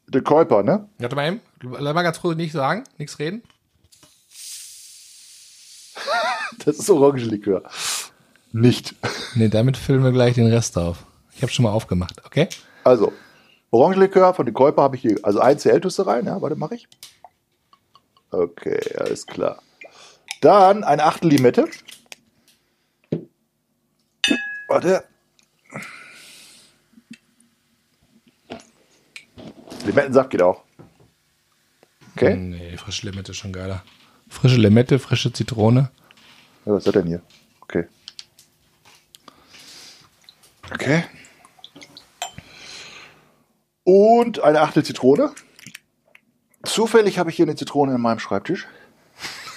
[0.09, 0.89] De Kuiper, ne?
[0.99, 1.41] Warte mal eben.
[1.63, 3.43] Lass mal ganz kurz nichts sagen, nichts reden.
[6.65, 7.63] Das ist Orangenlikör.
[8.53, 8.95] Nicht.
[9.35, 11.07] Nee, damit füllen wir gleich den Rest auf.
[11.35, 12.49] Ich habe schon mal aufgemacht, okay?
[12.85, 13.13] Also,
[13.71, 16.43] Orangenlikör von De Kuiper habe ich hier, also 1CL tust du rein, ja?
[16.43, 16.89] Warte, mache ich.
[18.31, 19.63] Okay, alles klar.
[20.41, 21.69] Dann eine Achtel Limette.
[24.69, 25.05] Warte.
[29.87, 30.63] Limettensaft geht auch.
[32.21, 32.37] Okay.
[32.37, 33.83] Nee, frische Limette ist schon geiler.
[34.29, 35.91] Frische Limette, frische Zitrone.
[36.67, 37.23] Ja, was ist das denn hier?
[37.63, 37.87] Okay.
[40.71, 41.05] Okay.
[43.85, 45.33] Und eine Achtel Zitrone.
[46.63, 48.69] Zufällig habe ich hier eine Zitrone in meinem Schreibtisch.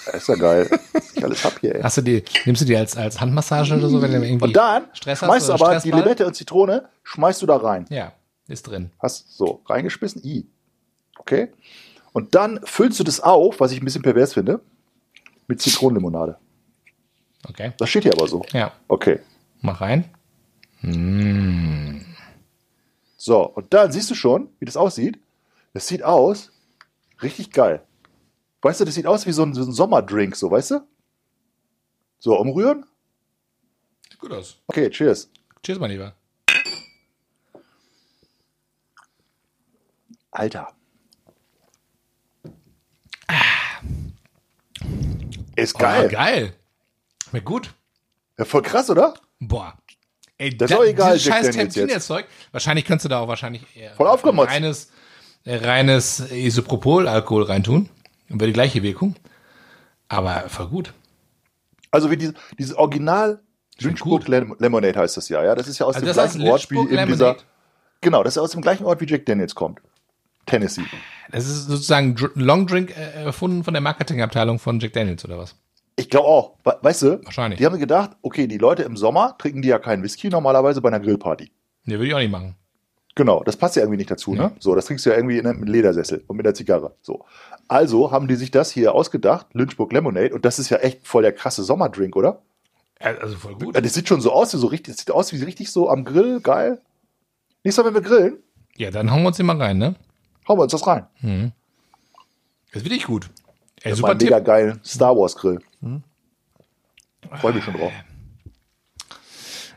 [0.06, 0.70] Das ist ja geil,
[1.16, 1.76] ich alles hab hier.
[1.76, 1.82] Ey.
[1.82, 4.56] Hast du die, nimmst du die als, als Handmassage oder so, wenn du irgendwie Und
[4.56, 6.02] dann Stress schmeißt du aber die Stressball?
[6.02, 7.86] Limette und Zitrone, schmeißt du da rein.
[7.90, 8.14] Ja,
[8.48, 8.92] ist drin.
[9.00, 10.46] Hast so reingeschmissen, i.
[11.18, 11.50] Okay.
[12.14, 14.62] Und dann füllst du das auf, was ich ein bisschen pervers finde,
[15.48, 16.38] mit Zitronenlimonade.
[17.50, 17.74] Okay.
[17.78, 18.46] Das steht hier aber so.
[18.54, 19.20] Ja, Okay.
[19.62, 20.10] mach rein.
[23.18, 25.20] So, und dann siehst du schon, wie das aussieht.
[25.74, 26.52] Das sieht aus
[27.22, 27.84] richtig geil.
[28.62, 30.88] Weißt du, das sieht aus wie so ein, so ein Sommerdrink, so, weißt du?
[32.20, 32.86] So, umrühren.
[34.10, 34.58] Sieht gut aus.
[34.68, 35.30] Okay, cheers.
[35.64, 36.14] Cheers, mein Lieber.
[40.32, 40.74] Alter.
[45.56, 46.06] Ist geil.
[46.08, 46.54] Oh, geil.
[47.30, 47.74] Schmeckt gut.
[48.38, 49.14] Ja, voll krass, oder?
[49.40, 49.74] Boah.
[50.38, 51.52] Ey, Das ist auch egal, dieses scheiß.
[51.52, 52.26] Terpentin-Zeug.
[52.52, 53.64] Wahrscheinlich könntest du da auch wahrscheinlich
[53.96, 54.52] Voll aufgemotzt.
[54.52, 54.92] reines,
[55.46, 57.90] äh, reines Isopropol-Alkohol reintun.
[58.30, 59.16] Und wäre die gleiche Wirkung.
[60.08, 60.94] Aber voll gut.
[61.92, 63.40] Also wie diese, dieses Original
[63.80, 64.28] Lynchburg.
[64.28, 65.56] Lem Lemonade heißt das ja, ja.
[65.56, 67.38] Das ist ja aus Also dem gleichen Ort wie in dieser.
[68.02, 69.80] Genau, das ist aus dem gleichen Ort wie Jack Daniels kommt.
[70.46, 70.84] Tennessee.
[71.32, 75.56] Das ist sozusagen Long Drink äh, erfunden von der Marketingabteilung von Jack Daniels oder was?
[75.96, 76.54] Ich glaube auch.
[76.64, 77.24] We- Weißt du?
[77.24, 77.60] Wahrscheinlich.
[77.60, 80.90] Die haben gedacht, okay, die Leute im Sommer trinken die ja keinen Whisky normalerweise bei
[80.90, 81.52] einer Grillparty.
[81.86, 82.56] Nee, würde ich auch nicht machen.
[83.16, 84.54] Genau, das passt ja irgendwie nicht dazu, ne?
[84.60, 86.96] So, das trinkst du ja irgendwie in einem Ledersessel und mit der Zigarre.
[87.04, 87.26] So.
[87.68, 91.22] Also haben die sich das hier ausgedacht, Lynchburg Lemonade, und das ist ja echt voll
[91.22, 92.42] der krasse Sommerdrink, oder?
[93.00, 93.76] Also voll gut.
[93.76, 95.90] Ja, Das sieht schon so aus, wie so richtig, das sieht aus wie richtig so
[95.90, 96.82] am Grill, geil.
[97.64, 98.38] Nächstes Mal, wenn wir grillen,
[98.78, 99.94] Ja, dann hauen wir uns den mal rein, ne?
[100.48, 101.08] Hauen wir uns das rein.
[102.72, 103.30] Das ist wirklich gut.
[103.82, 105.60] Ey, Super super mein mega geilen Star Wars Grill.
[107.40, 107.92] Freue mich schon drauf.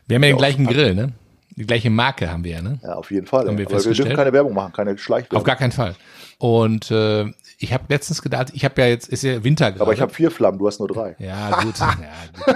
[0.07, 1.13] Wir haben ja den gleichen Grill, ne?
[1.57, 2.79] Die gleiche Marke haben wir ja, ne?
[2.83, 3.47] Ja, auf jeden Fall.
[3.47, 5.39] Haben wir Aber wir dürfen keine Werbung machen, keine Schleichwerbung.
[5.39, 5.95] Auf gar keinen Fall.
[6.37, 7.25] Und äh,
[7.57, 9.81] ich habe letztens gedacht, ich habe ja jetzt, ist ja Winter gerade.
[9.81, 11.15] Aber ich habe vier Flammen, du hast nur drei.
[11.17, 11.79] Ja, gut.
[11.79, 11.95] ja,
[12.35, 12.55] gut.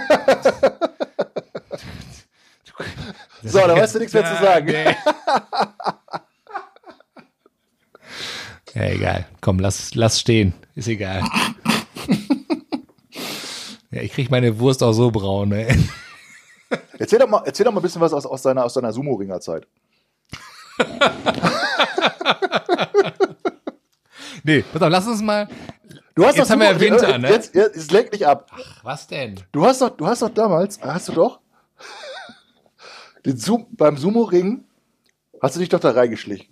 [3.44, 4.68] So, da weißt du nichts mehr zu sagen.
[4.68, 4.96] Nee.
[8.74, 9.28] Ja, egal.
[9.42, 10.54] Komm, lass, lass stehen.
[10.76, 11.24] Ist egal.
[13.94, 15.78] Ja, ich krieg meine Wurst auch so braun, ey.
[16.98, 19.68] Erzähl doch mal, erzähl doch mal ein bisschen was aus, aus deiner, aus deiner Sumo-Ringer-Zeit.
[24.44, 25.48] Nee, pass auf, lass uns mal.
[26.16, 27.30] Du hast Jetzt doch haben wir ja Winter, äh, ne?
[27.30, 28.50] Jetzt, jetzt, es lenkt nicht ab.
[28.84, 29.40] Was denn?
[29.52, 31.40] Du hast doch, du hast doch damals, hast du doch,
[33.26, 34.64] den Zoom, beim Sumo-Ring,
[35.42, 36.51] hast du dich doch da reingeschlichen.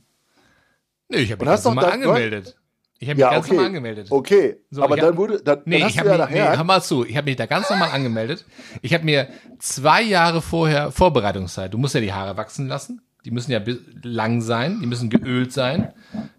[1.09, 2.55] Nee, ich habe mich hast ganz normal angemeldet.
[3.01, 3.53] Ich habe mich Ja, ganz okay.
[3.55, 4.07] normal angemeldet.
[4.11, 6.41] Okay, So, aber ich dann hab- wurde, dann, Nee, dann ich habe ja mich, nee,
[6.41, 8.45] hör mal zu, ich habe mich da ganz normal angemeldet.
[8.81, 11.73] Ich habe mir zwei Jahre vorher Vorbereitungszeit.
[11.73, 13.01] Du musst ja die Haare wachsen lassen.
[13.25, 13.59] Die müssen ja
[14.03, 15.93] lang sein, die müssen geölt sein.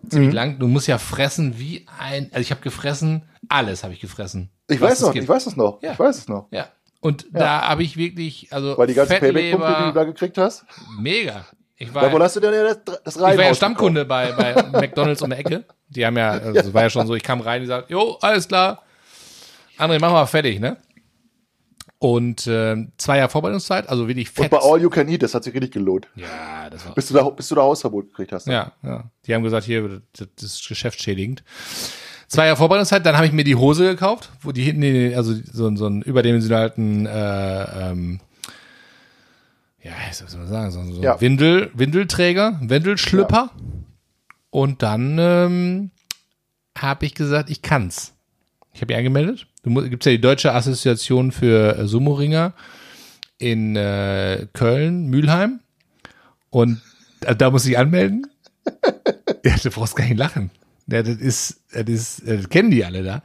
[0.08, 0.34] Ziemlich Mhm.
[0.34, 0.58] lang.
[0.58, 2.28] Du musst ja fressen wie ein.
[2.32, 4.50] Also ich habe gefressen, alles habe ich gefressen.
[4.68, 5.92] ich weiß es noch, ich weiß es noch, Ja.
[5.92, 6.48] ich weiß es noch.
[6.52, 6.68] Ja.
[7.00, 10.64] Und da habe ich wirklich, also Weil die ganzen Payback-Punkte, die du da gekriegt hast,
[10.98, 11.46] mega.
[11.82, 14.32] Ich war, da wo hast du denn das, das ich war ja Reihenhaus Stammkunde bei,
[14.32, 15.64] bei McDonalds um die Ecke.
[15.88, 18.18] Die haben ja, also es war ja schon so, ich kam rein, die sagt, jo,
[18.20, 18.82] alles klar.
[19.78, 20.76] André, machen wir fertig, ne?
[21.98, 24.52] Und ähm, zwei Jahre Vorbereitungszeit, also wirklich fett.
[24.52, 26.06] Und bei All You Can Eat, das hat sich richtig gelohnt.
[26.16, 26.94] ja, das war.
[26.94, 28.46] Bis du da, bis du da Hausverbot gekriegt hast.
[28.46, 29.04] Ja, ja.
[29.26, 31.42] Die haben gesagt, hier, das, ist geschäftsschädigend.
[32.28, 35.74] Zwei Jahre Vorbereitungszeit, dann habe ich mir die Hose gekauft, wo die hinten, also so,
[35.74, 38.20] so einen überdimensionalen, äh, ähm,
[39.82, 41.20] ja, wie soll man sagen, so, so Ja.
[41.20, 43.50] Windel, Windelträger, Windelschlüpper.
[44.50, 45.90] Und dann ähm,
[46.76, 48.12] habe ich gesagt, ich kann's.
[48.72, 49.46] Ich habe mich angemeldet.
[49.62, 52.52] Du gibt's ja die Deutsche Assoziation für äh, Sumo-Ringer
[53.38, 55.60] in äh, Köln, Mülheim.
[56.50, 56.80] Und
[57.20, 58.26] da, da muss ich anmelden.
[59.42, 60.50] Ja, du brauchst gar nicht lachen.
[60.86, 63.22] Ja, das ist, das ist, das kennen die alle da.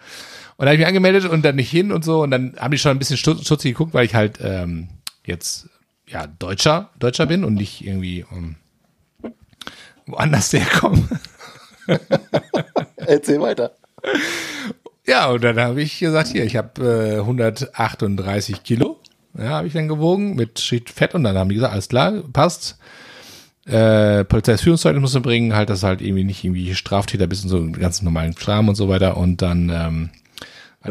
[0.56, 2.24] Und da habe ich mich angemeldet und dann nicht hin und so.
[2.24, 4.88] Und dann haben die schon ein bisschen stutz- stutzig geguckt, weil ich halt ähm,
[5.26, 5.68] jetzt
[6.08, 8.56] ja Deutscher, Deutscher bin und nicht irgendwie um,
[10.06, 11.08] woanders herkomme.
[12.98, 13.72] Erzähl weiter.
[15.08, 19.00] Ja, und dann habe ich gesagt, hier, ich habe äh, 138 Kilo.
[19.38, 22.24] Ja, habe ich dann gewogen mit Schicht Fett und dann haben die gesagt, alles klar,
[22.34, 22.78] passt.
[23.66, 27.80] Äh, Polizeiführungszeugnis musst du bringen, halt, dass halt irgendwie nicht irgendwie Straftäter bist und so
[27.80, 29.18] ganz normalen Kram und so weiter.
[29.18, 30.10] Und dann ähm,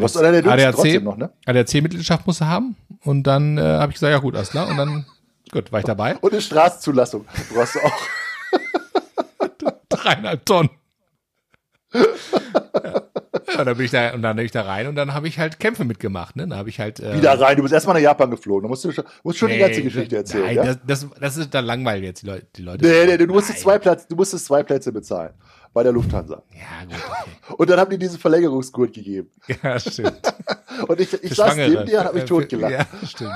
[0.02, 1.30] was soll denn der Dünnste ADAC, trotzdem noch, ne?
[1.46, 2.76] ADAC-Mitgliedschaft musst du haben.
[3.04, 4.68] Und dann äh, habe ich gesagt, ja gut, alles klar.
[4.68, 5.06] Und dann,
[5.52, 6.16] gut, war ich dabei.
[6.20, 7.92] Und eine Straßenzulassung brauchst du auch.
[9.88, 10.70] dreieinhalb Tonnen.
[11.94, 12.02] ja.
[13.56, 15.38] ja, dann bin ich da und dann bin ich da rein und dann habe ich
[15.38, 16.36] halt Kämpfe mitgemacht.
[16.36, 16.48] Ne?
[16.48, 17.56] Da habe ich halt äh, Wieder rein.
[17.56, 18.64] Du bist erstmal nach Japan geflogen.
[18.64, 20.46] Da musst du schon, musst schon die Nee, ganze Geschichte erzählen.
[20.46, 20.64] Nein, ja?
[20.64, 22.46] das, das, das ist dann langweilig jetzt die Leute.
[22.56, 23.62] Die Leute nee, nee, du musstest Nein.
[23.62, 25.34] zwei Plätze, du musstest zwei Plätze bezahlen.
[25.74, 26.42] Bei der Lufthansa.
[26.52, 27.54] Ja, gut, okay.
[27.58, 29.28] Und dann haben die diesen Verlängerungsgurt gegeben.
[29.62, 30.20] Ja, stimmt.
[30.88, 31.70] Und ich, ich Für saß Schwangere.
[31.70, 32.72] neben dir und hab mich totgelacht.
[32.72, 33.32] Ja, stimmt.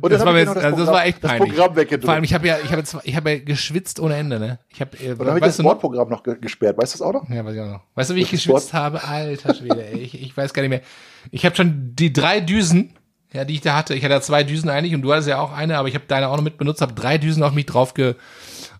[0.00, 1.50] Und Das hab war, mir jetzt, also das war echt das peinlich.
[1.54, 2.04] Programm weggedrückt.
[2.04, 4.58] Vor allem, ich habe ja, ich habe ich habe ja geschwitzt ohne Ende, ne?
[4.68, 6.22] Ich habe, äh, Und dann habe ich das du noch?
[6.40, 6.78] Gesperrt.
[6.78, 7.28] Weißt du das auch noch?
[7.28, 7.80] Ja, weiß ich auch noch.
[7.94, 9.02] Weißt du, wie ich Das geschwitzt habe?
[9.04, 9.98] Alter Schwede, ey.
[9.98, 10.82] Ich, ich weiß gar nicht mehr.
[11.30, 12.94] Ich habe schon die drei Düsen,
[13.32, 13.94] ja, die ich da hatte.
[13.94, 16.04] Ich hatte ja zwei Düsen eigentlich und du hattest ja auch eine, aber ich habe
[16.06, 18.14] deine auch noch mit benutzt, habe drei Düsen auf mich drauf, ge,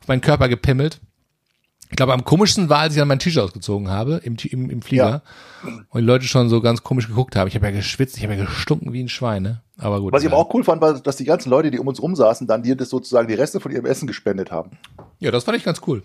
[0.00, 1.00] auf meinen Körper gepimmelt.
[1.92, 4.80] Ich glaube, am komischsten war, als ich dann mein T-Shirt ausgezogen habe im, im, im
[4.80, 5.20] Flieger
[5.62, 7.48] und die Leute schon so ganz komisch geguckt haben.
[7.48, 9.62] Ich habe ja geschwitzt, ich habe ja gestunken wie ein Schwein, ne?
[9.76, 10.10] Aber gut.
[10.10, 10.34] Was ich ja.
[10.34, 12.62] aber auch cool fand, war, dass die ganzen Leute, die um uns rum saßen, dann
[12.62, 14.70] dir das sozusagen die Reste von ihrem Essen gespendet haben.
[15.18, 16.02] Ja, das fand ich ganz cool.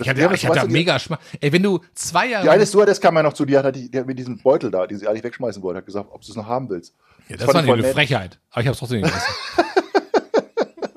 [0.00, 1.20] Ich hatte, ja, ja, das ich hatte weißt du, mega Schmack.
[1.38, 3.88] Ey, wenn du zwei Jahre Die eine Stewardess kam ja noch zu dir, hat die,
[3.88, 6.30] die hat mit diesem Beutel da, den sie eigentlich wegschmeißen wollte, hat gesagt, ob du
[6.32, 6.96] es noch haben willst.
[7.28, 7.94] Ja, das, fand war eine nett.
[7.94, 8.40] Frechheit.
[8.50, 9.34] Aber ich habe es trotzdem nicht gegessen.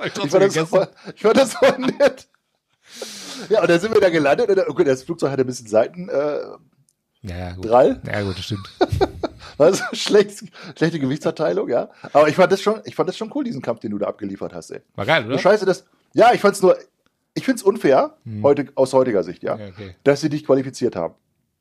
[0.04, 2.28] Ich Ich fand, das voll, ich fand das voll nett.
[3.50, 5.68] Ja, und dann sind wir da gelandet und dann, okay, das Flugzeug hatte ein bisschen
[5.68, 6.60] Seitendrall,
[7.24, 7.66] äh, Ja, ja, gut.
[7.66, 8.02] Drall.
[8.06, 8.70] Ja, gut, das stimmt.
[9.58, 10.44] also schlecht,
[10.78, 11.90] schlechte Gewichtsverteilung, ja.
[12.14, 14.08] Aber ich fand das schon, ich fand das schon cool, diesen Kampf, den du da
[14.08, 14.82] abgeliefert hast, ey.
[14.96, 15.40] War geil, Du oder?
[15.40, 16.78] Scheiße, das, ja, ich fand's nur,
[17.34, 19.96] ich find's unfair, heute, aus heutiger Sicht, ja, Ja, okay.
[20.04, 21.16] dass sie dich qualifiziert haben.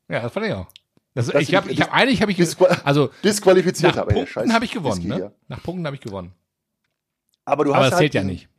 [0.09, 0.67] Ja, das fand ich auch.
[1.13, 4.53] Das, Das- ich habe, ich hab, eigentlich habe ich, Disqual- also Disqualifiziert nach der Punkten
[4.53, 5.31] habe ich gewonnen, ne?
[5.47, 6.33] Nach Punkten habe ich gewonnen.
[7.45, 8.49] Aber du Aber hast das zählt halt ja diesen- nicht.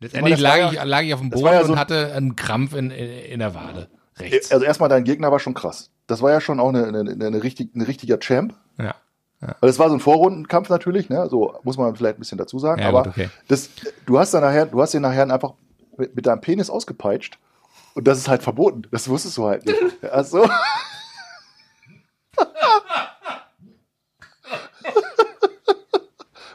[0.00, 2.12] Letztendlich das lag, ja- ich, lag ich auf dem das Boden ja und so- hatte
[2.14, 3.88] einen Krampf in, in, in der Wade.
[4.18, 4.50] Rechts.
[4.52, 5.90] Also erstmal, dein Gegner war schon krass.
[6.06, 8.54] Das war ja schon auch eine, eine, eine, richtig, ein richtiger Champ.
[8.78, 8.94] Ja.
[9.60, 11.28] Weil es war so ein Vorrundenkampf natürlich, ne?
[11.30, 12.82] So muss man vielleicht ein bisschen dazu sagen.
[12.82, 13.28] Ja, aber gut, okay.
[13.46, 13.70] das,
[14.06, 15.54] du hast dann nachher, du hast ihn nachher einfach
[15.96, 17.38] mit, mit deinem Penis ausgepeitscht.
[17.94, 18.82] Und das ist halt verboten.
[18.90, 19.78] Das wusstest du halt nicht.
[20.12, 20.44] Ach so.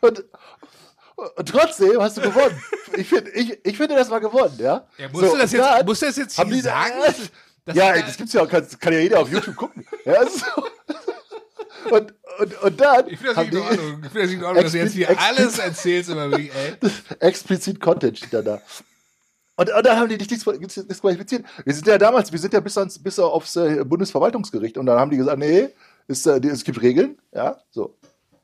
[0.01, 0.23] Und,
[1.37, 2.61] und trotzdem hast du gewonnen.
[2.95, 4.85] Ich, find, ich, ich finde, das war gewonnen, ja.
[4.97, 6.93] Ja, musst, du das jetzt, dann musst du das jetzt haben hier die- sagen?
[7.65, 9.85] dass ja, du da- das gibt's ja auch, kann, kann ja jeder auf YouTube gucken.
[10.05, 10.45] Ja, so.
[11.95, 14.29] und, und, und dann Ich finde das haben nicht in die Ordnung, ich finde das
[14.29, 16.75] nicht in Ordnung dass du jetzt hier alles erzählst immer wirklich, ey.
[17.19, 18.61] explizit Content steht dann da.
[19.55, 20.43] Und, und dann haben die dich dis-
[20.87, 21.45] disqualifiziert.
[21.63, 24.99] Wir sind ja damals, wir sind ja bis, ans, bis aufs äh, Bundesverwaltungsgericht und dann
[24.99, 25.69] haben die gesagt, nee,
[26.07, 27.95] ist, äh, es gibt Regeln, ja, so.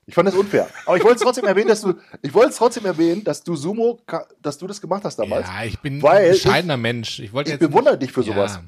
[0.10, 0.68] Ich fand das unfair.
[0.86, 1.94] Aber ich wollte es trotzdem erwähnen, dass du,
[2.24, 4.00] ich wollte es trotzdem erwähnen, dass du Sumo,
[4.42, 5.48] dass du das gemacht hast damals.
[5.48, 7.20] Ja, ich bin ein ich- bescheidener Mensch.
[7.20, 8.56] Ich wollte ich bewundere dich für sowas.
[8.56, 8.64] Ja,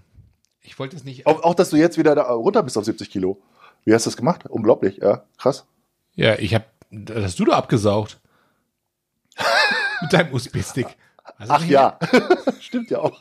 [0.61, 1.25] ich wollte es nicht.
[1.25, 3.41] Auch, auch, dass du jetzt wieder da runter bist auf 70 Kilo.
[3.85, 4.45] Wie hast du das gemacht?
[4.47, 5.65] Unglaublich, ja, krass.
[6.13, 8.19] Ja, ich habe, das hast du doch abgesaugt.
[10.01, 10.87] Mit deinem USB-Stick.
[10.87, 11.97] Du Ach ja,
[12.59, 13.19] stimmt ja auch.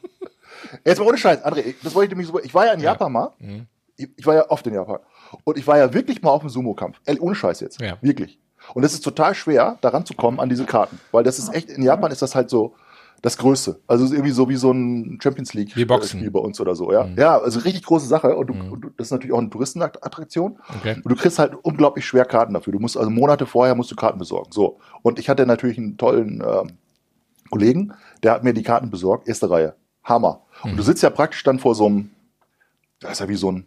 [0.85, 2.81] Jetzt mal ohne Scheiß, André, ich- das wollte ich nämlich so, ich war ja in
[2.81, 2.93] Ja.
[2.93, 3.67] Japan mal, Mhm.
[3.97, 4.99] ich, ich war ja oft in Japan
[5.45, 7.97] und ich war ja wirklich mal auf dem Sumo-Kampf, ohne Scheiß jetzt, Ja.
[8.01, 8.39] wirklich.
[8.75, 11.71] Und es ist total schwer, daran zu kommen an diese Karten, weil das ist echt,
[11.71, 12.75] in Japan ist das halt so
[13.23, 13.81] das Größte.
[13.87, 16.21] Also irgendwie so wie so ein Champions League Wie Boxen.
[16.21, 17.05] Spiel bei uns oder so, ja.
[17.05, 17.17] Mhm.
[17.19, 18.73] Ja, also richtig große Sache und, du, Mhm.
[18.73, 20.59] und das ist natürlich auch eine Touristenattraktion.
[20.79, 20.97] Okay.
[21.05, 22.73] Und du kriegst halt unglaublich schwer Karten dafür.
[22.73, 24.53] Du musst also Monate vorher musst du Karten besorgen.
[24.53, 24.79] So.
[25.03, 26.79] Und ich hatte natürlich einen tollen ähm,
[27.51, 29.75] Kollegen, der hat mir die Karten besorgt, erste Reihe.
[30.05, 30.43] Hammer.
[30.63, 32.11] Und du sitzt ja praktisch dann vor so einem,
[33.01, 33.67] das ist ja wie so ein,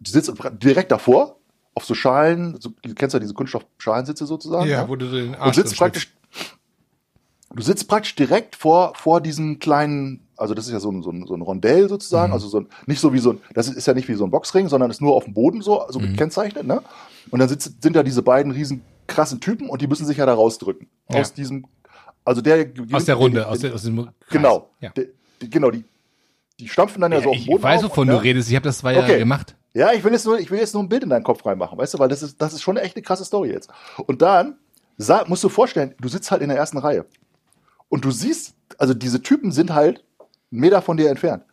[0.00, 0.32] du sitzt
[0.62, 1.36] direkt davor,
[1.74, 4.68] auf so Schalen, so, du kennst ja diese Kunststoffschalensitze sozusagen.
[4.68, 6.12] Ja, wo du den und Arsch sitzt drin praktisch,
[7.54, 11.10] du sitzt praktisch direkt vor, vor diesem kleinen, also das ist ja so ein, so
[11.10, 12.34] ein, so ein Rondell sozusagen, Mhm.
[12.34, 14.30] also so ein, nicht so wie so ein, das ist ja nicht wie so ein
[14.30, 16.12] Boxring, sondern ist nur auf dem Boden so, so Mhm.
[16.12, 16.82] gekennzeichnet, ne?
[17.30, 20.26] Und dann sitzt, sind da diese beiden riesen krassen Typen und die müssen sich ja
[20.26, 20.88] da rausdrücken.
[21.10, 21.20] Ja.
[21.20, 21.66] Aus diesem,
[22.24, 24.12] also der Aus der Runde, aus, der, aus dem Kreis.
[24.30, 24.70] Genau.
[24.80, 24.90] Ja.
[24.96, 25.08] Die,
[25.42, 25.84] die, genau, die,
[26.58, 27.62] die stampfen dann ja, so auf ich den Boden.
[27.62, 28.14] weiß, auf, wovon ne?
[28.14, 28.48] du redest.
[28.50, 29.18] Ich habe das zwei Jahre Okay.
[29.18, 29.54] gemacht.
[29.74, 31.78] Ja, ich will jetzt nur, ich will jetzt nur ein Bild in deinen Kopf reinmachen,
[31.78, 33.70] weißt du, weil das ist, das ist schon echt eine krasse Story jetzt.
[34.06, 34.58] Und dann
[35.26, 37.06] musst du vorstellen, du sitzt halt in der ersten Reihe.
[37.88, 40.04] Und du siehst, also diese Typen sind halt
[40.50, 41.44] einen Meter von dir entfernt.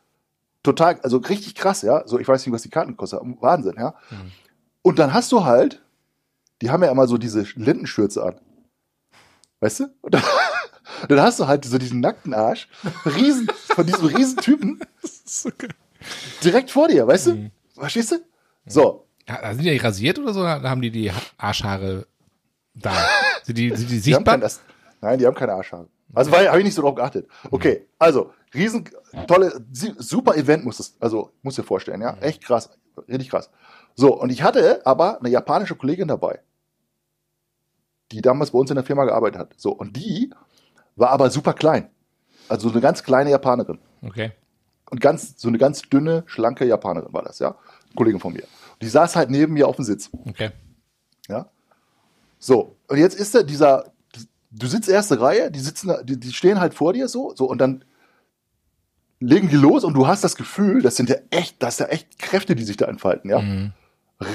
[0.63, 2.07] Total, also richtig krass, ja.
[2.07, 3.37] So, ich weiß nicht, was die Karten kosten.
[3.39, 3.93] Wahnsinn, ja.
[4.09, 4.31] Mhm.
[4.81, 5.83] Und dann hast du halt,
[6.61, 8.35] die haben ja immer so diese Lindenschürze an.
[9.59, 9.83] Weißt du?
[10.01, 10.23] Und dann,
[11.07, 12.67] dann hast du halt so diesen nackten Arsch,
[13.05, 14.79] riesen, von diesem riesen Typen
[16.43, 17.51] direkt vor dir, weißt du?
[17.75, 18.15] Verstehst du?
[18.65, 20.47] So, Ja, sind die rasiert oder so?
[20.47, 22.07] Haben die die Arschhaare
[22.73, 22.91] da?
[23.43, 24.33] Sind die, sind die Die sichtbar?
[24.33, 24.59] kein, das,
[25.01, 25.87] nein, die haben keine Arschhaare.
[26.15, 27.27] Also habe ich nicht so drauf geachtet.
[27.51, 28.89] Okay, also riesen
[29.27, 32.71] tolle, super Event muss es, also muss dir vorstellen, ja, echt krass,
[33.07, 33.51] richtig krass.
[33.93, 36.39] So und ich hatte aber eine japanische Kollegin dabei,
[38.11, 39.53] die damals bei uns in der Firma gearbeitet hat.
[39.57, 40.31] So und die
[40.95, 41.89] war aber super klein,
[42.49, 44.31] also eine ganz kleine Japanerin Okay.
[44.89, 47.55] Und ganz so eine ganz dünne, schlanke Japanerin war das, ja,
[47.95, 48.43] Kollegin von mir.
[48.81, 50.09] Die saß halt neben mir auf dem Sitz.
[50.27, 50.51] Okay.
[51.27, 51.47] Ja.
[52.39, 53.91] So, und jetzt ist da dieser,
[54.51, 57.45] du sitzt erste Reihe, die sitzen, da- die, die stehen halt vor dir so, so,
[57.45, 57.83] und dann
[59.19, 61.93] legen die los und du hast das Gefühl, das sind ja echt, das sind ja
[61.93, 63.39] echt Kräfte, die sich da entfalten, ja.
[63.41, 63.71] Mhm.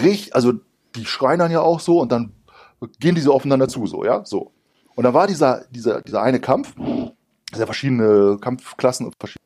[0.03, 0.55] Richtig, also
[0.97, 2.33] die schreien dann ja auch so und dann
[2.99, 4.53] gehen die so aufeinander zu, so, ja, so.
[4.97, 6.75] Und dann war dieser, dieser, dieser eine Kampf,
[7.53, 9.40] sehr verschiedene Kampfklassen und verschiedene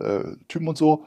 [0.00, 1.06] äh, Typen und so.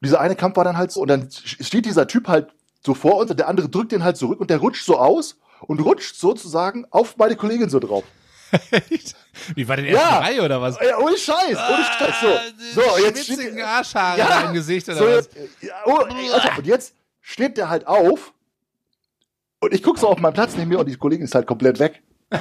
[0.00, 2.48] Dieser eine Kampf war dann halt so, und dann steht dieser Typ halt
[2.84, 5.38] so vor uns und der andere drückt den halt zurück und der rutscht so aus
[5.62, 8.04] und rutscht sozusagen auf meine Kollegin so drauf.
[9.56, 10.18] Wie war denn erste Ja.
[10.20, 10.78] Reihe oder was?
[10.80, 12.14] Ja, ohne Scheiß, ohne Scheiß.
[12.74, 14.40] So, so jetzt steht, Arschhaare Ja.
[14.42, 15.28] im Gesicht oder so, was?
[15.60, 18.32] ja, oh, ey, Alter, und jetzt steht der halt auf
[19.58, 21.80] und ich gucke so auf meinen Platz neben mir und die Kollegin ist halt komplett
[21.80, 22.02] weg.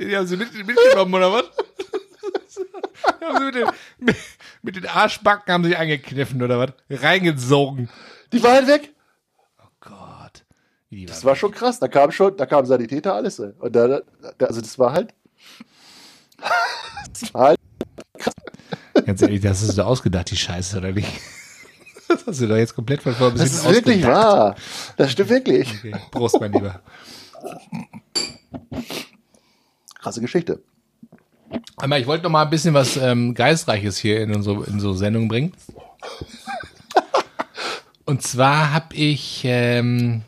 [0.00, 1.44] Die haben sie mit, mitgenommen oder was?
[3.20, 3.66] Die haben sie mit, den,
[3.98, 4.16] mit,
[4.62, 6.72] mit den Arschbacken haben sie eingekniffen oder was?
[6.88, 7.88] Reingesogen.
[8.32, 8.94] Die war halt weg.
[9.58, 10.44] Oh Gott.
[10.88, 11.78] Wie Das war schon krass.
[11.78, 13.38] Da kam schon, da kam Sanitäter, alles.
[13.38, 13.52] ey.
[13.58, 15.14] Und da, da, also das war halt.
[17.12, 17.60] das war halt
[19.06, 21.08] Ganz ehrlich, das ist so ausgedacht, die Scheiße, oder nicht?
[22.08, 24.56] Das hast du doch jetzt komplett von vorn bis das ist wirklich wahr.
[24.96, 25.68] Das stimmt wirklich.
[25.78, 25.94] Okay.
[26.10, 26.80] Prost, mein Lieber.
[30.00, 30.62] Krasse Geschichte.
[31.76, 34.92] Einmal, ich wollte noch mal ein bisschen was ähm, Geistreiches hier in unsere, in so
[34.94, 35.52] Sendung bringen.
[38.04, 40.22] Und zwar habe ich ähm,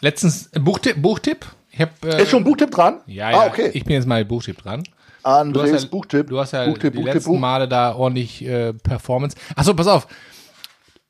[0.00, 1.46] letztens äh, Buchtipp, Buchtipp.
[1.70, 3.00] Ich habe äh, Ist schon ein Buchtipp dran?
[3.06, 3.70] ja, ja, Ah, okay.
[3.74, 4.82] ich bin jetzt mal Buchtipp dran.
[4.82, 6.28] Du Andres hast ja, Buchtipp.
[6.28, 7.38] Du hast ja Buchtipp, die Buchtipp, letzten Buch.
[7.38, 9.36] Male da ordentlich äh, Performance.
[9.56, 10.06] Achso, pass auf,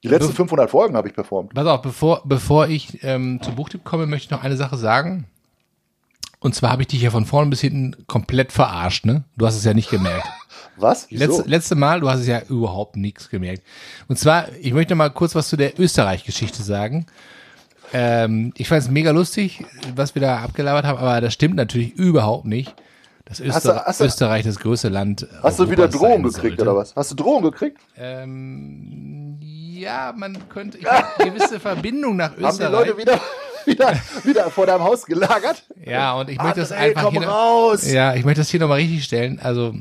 [0.03, 1.55] Die letzten 500 Folgen habe ich performt.
[1.55, 5.27] pass auf, bevor, bevor ich ähm, zum Buchtipp komme, möchte ich noch eine Sache sagen.
[6.41, 9.25] Und zwar habe ich dich ja von vorne bis hinten komplett verarscht, ne?
[9.37, 10.27] Du hast es ja nicht gemerkt.
[10.77, 11.07] Was?
[11.11, 11.25] Wieso?
[11.39, 13.63] Letzte, letzte Mal, du hast es ja überhaupt nichts gemerkt.
[14.07, 17.07] Und zwar, ich möchte mal kurz was zu der Österreich-Geschichte sagen.
[17.93, 19.65] Ähm, ich fand es mega lustig,
[19.97, 22.75] was wir da abgelabert haben, aber das stimmt natürlich überhaupt nicht.
[23.25, 25.27] Dass Öster Hast du- hast du- Österreich das größte Land.
[25.43, 26.63] Hast du wieder Europas Drohungen gekriegt sollte.
[26.63, 26.95] oder was?
[26.95, 27.79] Hast du Drohungen gekriegt?
[27.97, 32.73] Ähm, ja, man könnte, ich eine gewisse Verbindung nach Haben die Österreich.
[32.73, 33.21] Leute wieder,
[33.69, 35.65] wieder, wieder vor deinem Haus gelagert?
[35.85, 37.29] ja, und ich möchte das André, einfach komm hier.
[37.29, 37.91] raus!
[37.91, 39.39] Ja, ich möchte das hier nochmal richtig stellen.
[39.41, 39.75] Also,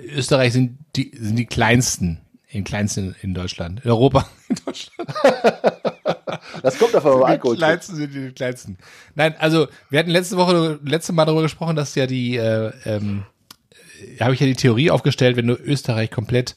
[0.00, 4.28] Österreich sind die, sind die kleinsten, in kleinsten in Deutschland, in Europa.
[4.48, 5.10] In Deutschland.
[6.62, 7.58] Das kommt davon, Die Alkohol trinkt.
[7.58, 8.78] kleinsten sind die kleinsten.
[9.16, 13.24] Nein, also, wir hatten letzte Woche, letzte Mal darüber gesprochen, dass ja die, äh, ähm,
[14.00, 16.54] äh, habe ich ja die Theorie aufgestellt, wenn du Österreich komplett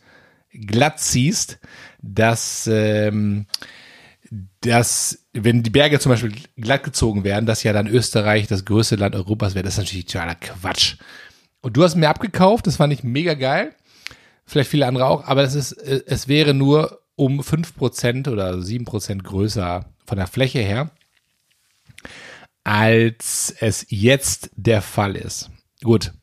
[0.52, 1.60] glatt ziehst,
[2.02, 3.48] dass, ähm,
[4.62, 8.96] dass, wenn die Berge zum Beispiel glatt gezogen werden, dass ja dann Österreich das größte
[8.96, 9.64] Land Europas wäre.
[9.64, 10.98] Das ist natürlich totaler Quatsch.
[11.62, 13.76] Und du hast mir abgekauft, das fand ich mega geil.
[14.46, 19.22] Vielleicht viele andere auch, aber es ist, äh, es wäre nur um 5% oder 7%
[19.22, 20.90] größer von der Fläche her,
[22.64, 25.52] als es jetzt der Fall ist.
[25.84, 26.14] Gut,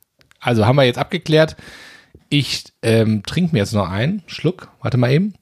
[0.40, 1.56] also haben wir jetzt abgeklärt.
[2.28, 4.72] Ich ähm, trinke mir jetzt noch einen Schluck.
[4.80, 5.34] Warte mal eben.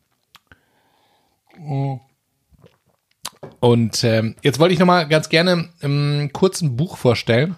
[3.61, 7.57] Und ähm, jetzt wollte ich noch mal ganz gerne ähm, kurz ein Buch vorstellen,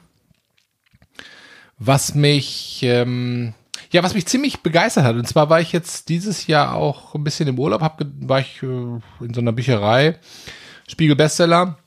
[1.79, 3.55] was mich ähm,
[3.91, 5.17] ja, was mich ziemlich begeistert hat.
[5.17, 8.63] Und zwar war ich jetzt dieses Jahr auch ein bisschen im Urlaub, hab, war ich
[8.63, 10.19] äh, in so einer Bücherei,
[10.89, 11.79] Spiegel Bestseller,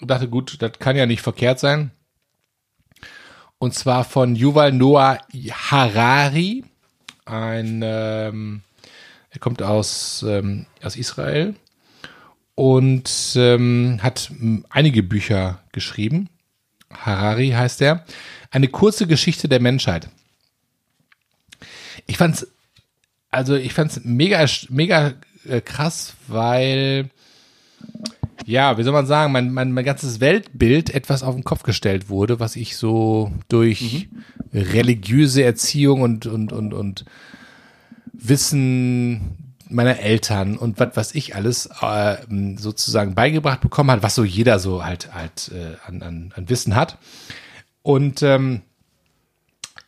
[0.00, 1.90] und dachte, gut, das kann ja nicht verkehrt sein.
[3.58, 5.18] Und zwar von Yuval Noah
[5.50, 6.64] Harari,
[7.24, 8.62] ein, ähm,
[9.30, 11.54] er kommt aus, ähm, aus Israel
[12.54, 14.30] und ähm, hat
[14.70, 16.28] einige Bücher geschrieben.
[16.92, 18.04] Harari heißt er.
[18.50, 20.08] Eine kurze Geschichte der Menschheit.
[22.06, 22.46] Ich fand's,
[23.30, 25.14] also ich fand's mega, mega
[25.48, 27.10] äh, krass, weil,
[28.46, 32.08] ja, wie soll man sagen, mein, mein, mein ganzes Weltbild etwas auf den Kopf gestellt
[32.08, 34.08] wurde, was ich so durch
[34.52, 37.04] religiöse Erziehung und, und, und, und
[38.12, 39.43] Wissen
[39.74, 42.16] meiner Eltern und was was ich alles äh,
[42.56, 46.74] sozusagen beigebracht bekommen hat, was so jeder so halt halt äh, an, an, an Wissen
[46.74, 46.98] hat.
[47.82, 48.62] Und ähm,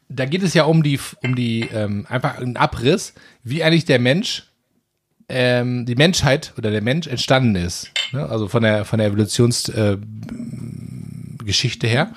[0.08, 3.98] da geht es ja um die, um die, ähm, einfach einen Abriss, wie eigentlich der
[3.98, 4.44] Mensch,
[5.28, 7.90] ähm, die Menschheit oder der Mensch entstanden ist.
[8.12, 8.28] Ne?
[8.28, 12.12] Also von der, von der Evolutionsgeschichte äh, her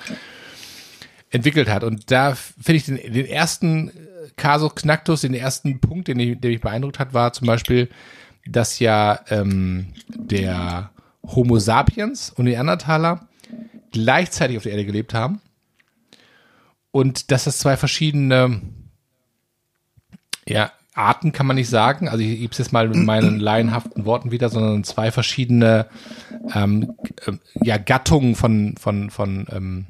[1.30, 1.82] entwickelt hat.
[1.82, 3.90] Und da finde ich den, den ersten
[4.40, 7.90] Casus Knacktus, den ersten Punkt, den, ich, der mich beeindruckt hat, war zum Beispiel,
[8.46, 10.90] dass ja ähm, der
[11.22, 13.28] Homo sapiens und Neandertaler
[13.92, 15.40] gleichzeitig auf der Erde gelebt haben
[16.90, 18.62] und dass das zwei verschiedene
[20.48, 22.08] ja, Arten kann man nicht sagen.
[22.08, 25.86] Also ich gebe es jetzt mal mit meinen laienhaften Worten wieder, sondern zwei verschiedene
[26.54, 26.94] ähm,
[27.26, 27.32] äh,
[27.62, 29.86] ja, Gattungen von, von, von ähm,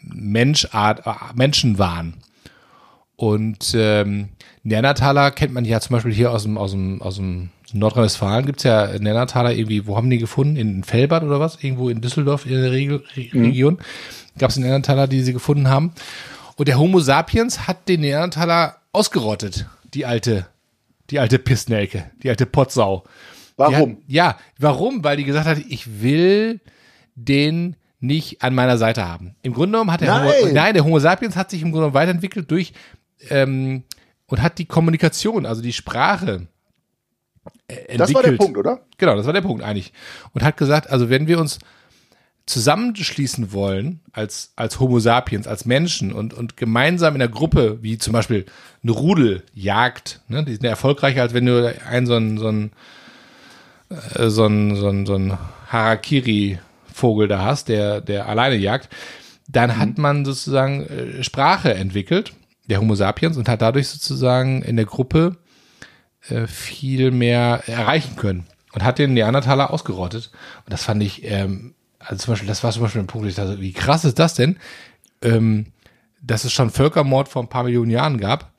[0.00, 2.14] Menschart, äh, Menschen waren.
[3.16, 4.28] Und ähm,
[4.62, 8.62] Neandertaler kennt man ja zum Beispiel hier aus dem, aus dem, aus dem Nordrhein-Westfalen gibt's
[8.62, 10.56] ja Neandertaler irgendwie, wo haben die gefunden?
[10.56, 11.62] In Felbert oder was?
[11.62, 13.78] Irgendwo in Düsseldorf in der Regel, Re Region
[14.38, 15.92] gab es Neandertaler, die sie gefunden haben.
[16.56, 20.46] Und der Homo sapiens hat den Neandertaler ausgerottet, die alte,
[21.10, 23.04] die alte Pissnelke, die alte Potsau.
[23.56, 23.92] Warum?
[23.92, 25.02] Hat, ja, warum?
[25.02, 26.60] Weil die gesagt hat, ich will
[27.14, 29.34] den nicht an meiner Seite haben.
[29.42, 30.54] Im Grunde genommen hat der Homo, Nein.
[30.54, 32.72] nein, der Homo sapiens hat sich im Grunde genommen weiterentwickelt durch
[33.28, 33.84] ähm,
[34.26, 36.48] und hat die Kommunikation, also die Sprache
[37.68, 38.00] äh, entwickelt.
[38.00, 38.80] Das war der Punkt, oder?
[38.98, 39.92] Genau, das war der Punkt eigentlich.
[40.32, 41.58] Und hat gesagt, also wenn wir uns
[42.46, 47.98] zusammenschließen wollen als, als Homo sapiens, als Menschen und, und gemeinsam in der Gruppe, wie
[47.98, 48.46] zum Beispiel
[48.82, 52.46] eine Rudel jagt, ne, die sind ja erfolgreicher, als wenn du einen so einen, so
[52.46, 52.70] einen,
[53.88, 55.36] äh, so einen, so einen, so einen
[55.68, 58.90] Harakiri-Vogel da hast, der, der alleine jagt,
[59.48, 62.32] dann hat man sozusagen äh, Sprache entwickelt,
[62.68, 65.36] der Homo sapiens, und hat dadurch sozusagen in der Gruppe
[66.28, 70.30] äh, viel mehr erreichen können und hat den Neandertaler ausgerottet.
[70.64, 73.34] Und das fand ich, ähm, also zum Beispiel, das war zum Beispiel ein Punkt, ich
[73.34, 74.56] dachte, wie krass ist das denn,
[75.22, 75.66] ähm,
[76.20, 78.52] dass es schon Völkermord vor ein paar Millionen Jahren gab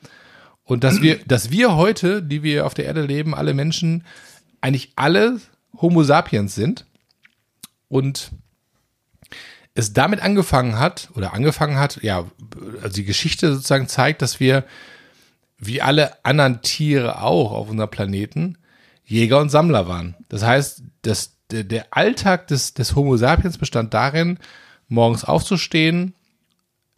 [0.63, 4.05] und dass wir, dass wir heute, die wir auf der Erde leben, alle Menschen,
[4.61, 5.39] eigentlich alle
[5.79, 6.85] Homo sapiens sind
[7.89, 8.31] und
[9.77, 12.25] es damit angefangen hat oder angefangen hat, ja,
[12.81, 14.63] also die Geschichte sozusagen zeigt, dass wir
[15.59, 18.57] wie alle anderen Tiere auch auf unserem Planeten
[19.05, 20.15] Jäger und Sammler waren.
[20.29, 24.39] Das heißt, dass der, der Alltag des, des Homo sapiens bestand darin,
[24.87, 26.15] morgens aufzustehen,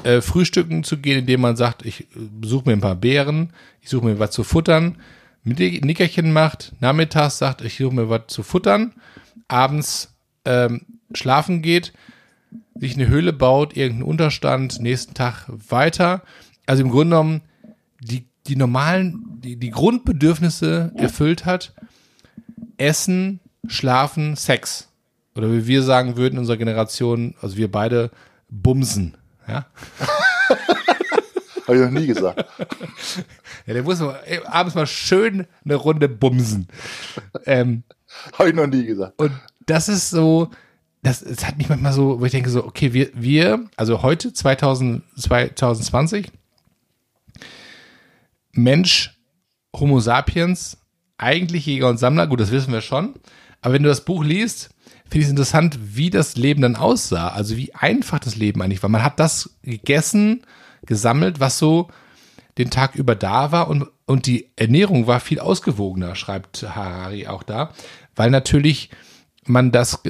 [0.04, 2.08] äh, frühstücken zu gehen, indem man sagt, ich
[2.42, 3.52] suche mir ein paar Beeren,
[3.82, 5.02] ich suche mir was zu futtern,
[5.44, 8.94] mit Nickerchen macht, nachmittags sagt, ich suche mir was zu futtern,
[9.50, 10.14] abends
[10.46, 11.92] ähm, schlafen geht,
[12.76, 16.24] sich eine Höhle baut, irgendeinen Unterstand, nächsten Tag weiter.
[16.66, 17.42] Also im Grunde genommen
[18.02, 21.74] die, die normalen, die, die Grundbedürfnisse erfüllt hat.
[22.78, 24.88] Essen, Schlafen, Sex.
[25.36, 28.12] Oder wie wir sagen würden in unserer Generation, also wir beide
[28.50, 29.16] bumsen.
[29.48, 29.66] Ja?
[31.68, 32.46] Habe ich noch nie gesagt.
[33.68, 36.68] ja, der muss mal, abends mal schön eine Runde bumsen.
[37.46, 37.84] Ähm,
[38.34, 39.20] Habe ich noch nie gesagt.
[39.20, 39.32] Und
[39.68, 40.50] das ist so,
[41.02, 44.34] das, das hat mich manchmal so, wo ich denke so, okay, wir, wir also heute
[44.34, 46.32] 2000, 2020,
[48.52, 49.18] Mensch,
[49.76, 50.78] Homo sapiens,
[51.18, 53.16] eigentlich Jäger und Sammler, gut, das wissen wir schon.
[53.62, 54.70] Aber wenn du das Buch liest,
[55.04, 57.30] finde ich es interessant, wie das Leben dann aussah.
[57.30, 58.90] Also wie einfach das Leben eigentlich war.
[58.90, 60.44] Man hat das gegessen,
[60.86, 61.90] gesammelt, was so
[62.58, 67.44] den Tag über da war und, und die Ernährung war viel ausgewogener, schreibt Harari auch
[67.44, 67.74] da,
[68.16, 68.90] weil natürlich
[69.46, 70.02] man das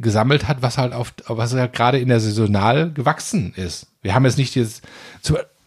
[0.00, 3.86] gesammelt hat, was halt auf, was halt gerade in der Saisonal gewachsen ist.
[4.02, 4.82] Wir haben jetzt nicht jetzt,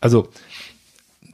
[0.02, 0.30] also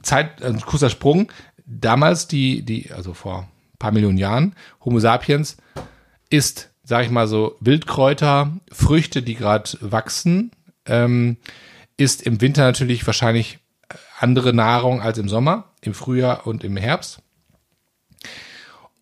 [0.02, 1.32] Zeit, ein kurzer Sprung.
[1.66, 5.56] Damals die, die, also vor ein paar Millionen Jahren, Homo sapiens
[6.28, 10.52] ist, sag ich mal so, Wildkräuter, Früchte, die gerade wachsen,
[10.86, 11.36] ähm,
[11.96, 13.58] ist im Winter natürlich wahrscheinlich
[14.18, 17.20] andere Nahrung als im Sommer, im Frühjahr und im Herbst.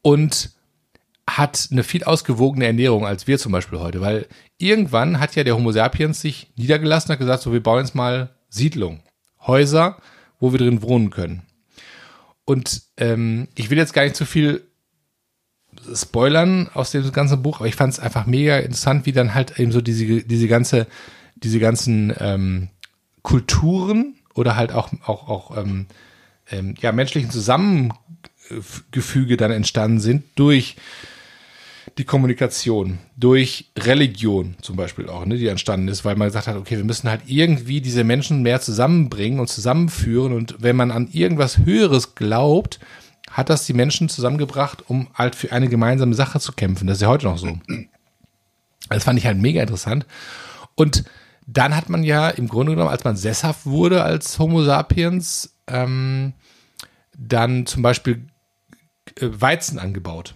[0.03, 0.51] Und
[1.37, 4.27] hat eine viel ausgewogene Ernährung als wir zum Beispiel heute, weil
[4.57, 7.95] irgendwann hat ja der Homo sapiens sich niedergelassen und hat gesagt, so wir bauen jetzt
[7.95, 9.03] mal Siedlungen,
[9.47, 9.99] Häuser,
[10.41, 11.43] wo wir drin wohnen können.
[12.45, 14.63] Und ähm, ich will jetzt gar nicht zu viel
[15.95, 19.59] spoilern aus dem ganzen Buch, aber ich fand es einfach mega interessant, wie dann halt
[19.59, 20.87] eben so diese, diese ganze,
[21.37, 22.69] diese ganzen ähm,
[23.23, 25.87] Kulturen oder halt auch, auch, auch ähm,
[26.51, 30.77] ähm, ja, menschlichen Zusammengefüge dann entstanden sind durch
[31.99, 36.57] die Kommunikation, durch Religion zum Beispiel auch, ne, die entstanden ist, weil man gesagt hat,
[36.57, 41.09] okay, wir müssen halt irgendwie diese Menschen mehr zusammenbringen und zusammenführen und wenn man an
[41.13, 42.79] irgendwas Höheres glaubt,
[43.31, 46.87] hat das die Menschen zusammengebracht, um halt für eine gemeinsame Sache zu kämpfen.
[46.87, 47.59] Das ist ja heute noch so.
[48.89, 50.07] Das fand ich halt mega interessant.
[50.77, 51.05] Und
[51.47, 56.33] dann hat man ja im Grunde genommen, als man sesshaft wurde als Homo sapiens, ähm,
[57.17, 58.27] dann zum Beispiel
[59.17, 60.35] äh, Weizen angebaut.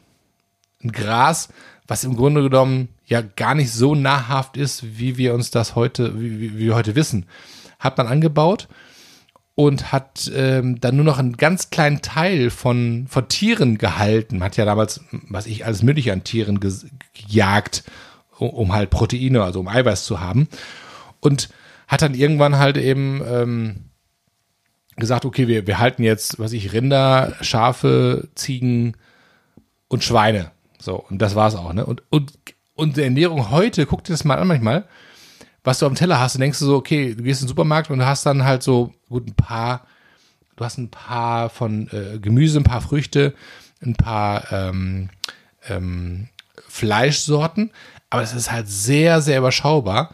[0.83, 1.49] Ein Gras,
[1.87, 6.21] was im Grunde genommen ja gar nicht so nahrhaft ist, wie wir uns das heute,
[6.21, 7.27] wie, wir heute wissen.
[7.79, 8.69] Hat man angebaut
[9.55, 14.43] und hat ähm, dann nur noch einen ganz kleinen Teil von, von Tieren gehalten.
[14.43, 17.85] Hat ja damals, was ich alles mögliche an Tieren gejagt,
[18.39, 20.49] um, um halt Proteine, also um Eiweiß zu haben
[21.21, 21.49] und
[21.89, 23.77] hat dann irgendwann halt eben ähm,
[24.97, 28.97] gesagt, okay, wir, wir halten jetzt, was ich, Rinder, Schafe, Ziegen
[29.89, 30.51] und Schweine.
[30.83, 31.87] So, und das war's auch, ne?
[31.87, 32.33] Und, und,
[32.75, 34.85] und die Ernährung heute, guck dir das mal an manchmal,
[35.63, 37.89] was du am Teller hast, und denkst du so, okay, du gehst in den Supermarkt
[37.91, 39.87] und du hast dann halt so, gut, ein paar,
[40.57, 43.35] du hast ein paar von äh, Gemüse, ein paar Früchte,
[43.81, 45.11] ein paar ähm,
[45.69, 46.29] ähm,
[46.69, 47.71] Fleischsorten,
[48.11, 50.11] aber es ist halt sehr, sehr überschaubar.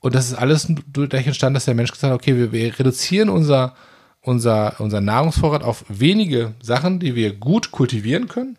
[0.00, 3.28] Und das ist alles dadurch entstanden, dass der Mensch gesagt hat, okay, wir, wir reduzieren
[3.28, 3.74] unser,
[4.20, 8.58] unser, unser Nahrungsvorrat auf wenige Sachen, die wir gut kultivieren können.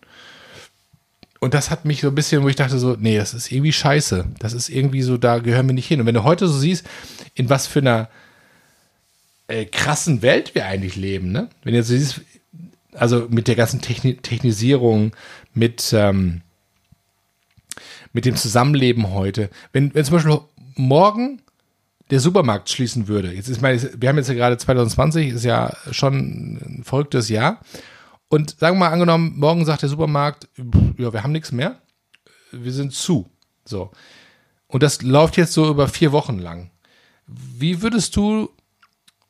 [1.40, 3.72] Und das hat mich so ein bisschen, wo ich dachte so, nee, das ist irgendwie
[3.72, 4.26] scheiße.
[4.40, 6.02] Das ist irgendwie so, da gehören wir nicht hin.
[6.02, 6.86] Und wenn du heute so siehst,
[7.34, 8.10] in was für einer
[9.48, 11.50] äh, krassen Welt wir eigentlich leben, ne?
[11.64, 12.22] Wenn du jetzt siehst,
[12.94, 15.14] also mit der ganzen Techni Technisierung,
[15.54, 16.42] mit, ähm,
[18.12, 19.50] mit dem Zusammenleben heute.
[19.72, 20.40] Wenn, wenn zum Beispiel
[20.76, 21.42] morgen
[22.10, 25.74] der Supermarkt schließen würde, jetzt ist meine, wir haben jetzt ja gerade 2020, ist ja
[25.92, 26.16] schon
[26.58, 27.62] ein verrücktes Jahr.
[28.30, 30.48] Und sagen wir mal angenommen, morgen sagt der Supermarkt,
[30.98, 31.82] ja, wir haben nichts mehr,
[32.52, 33.30] wir sind zu.
[33.66, 33.92] So.
[34.68, 36.70] Und das läuft jetzt so über vier Wochen lang.
[37.26, 38.50] Wie würdest du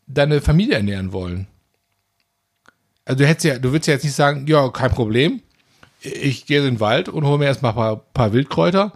[0.06, 1.48] deine Familie ernähren wollen?
[3.06, 5.42] Also du hättest ja, du würdest ja jetzt nicht sagen, ja, kein Problem.
[6.02, 8.94] Ich gehe in den Wald und hole mir erstmal ein paar, paar Wildkräuter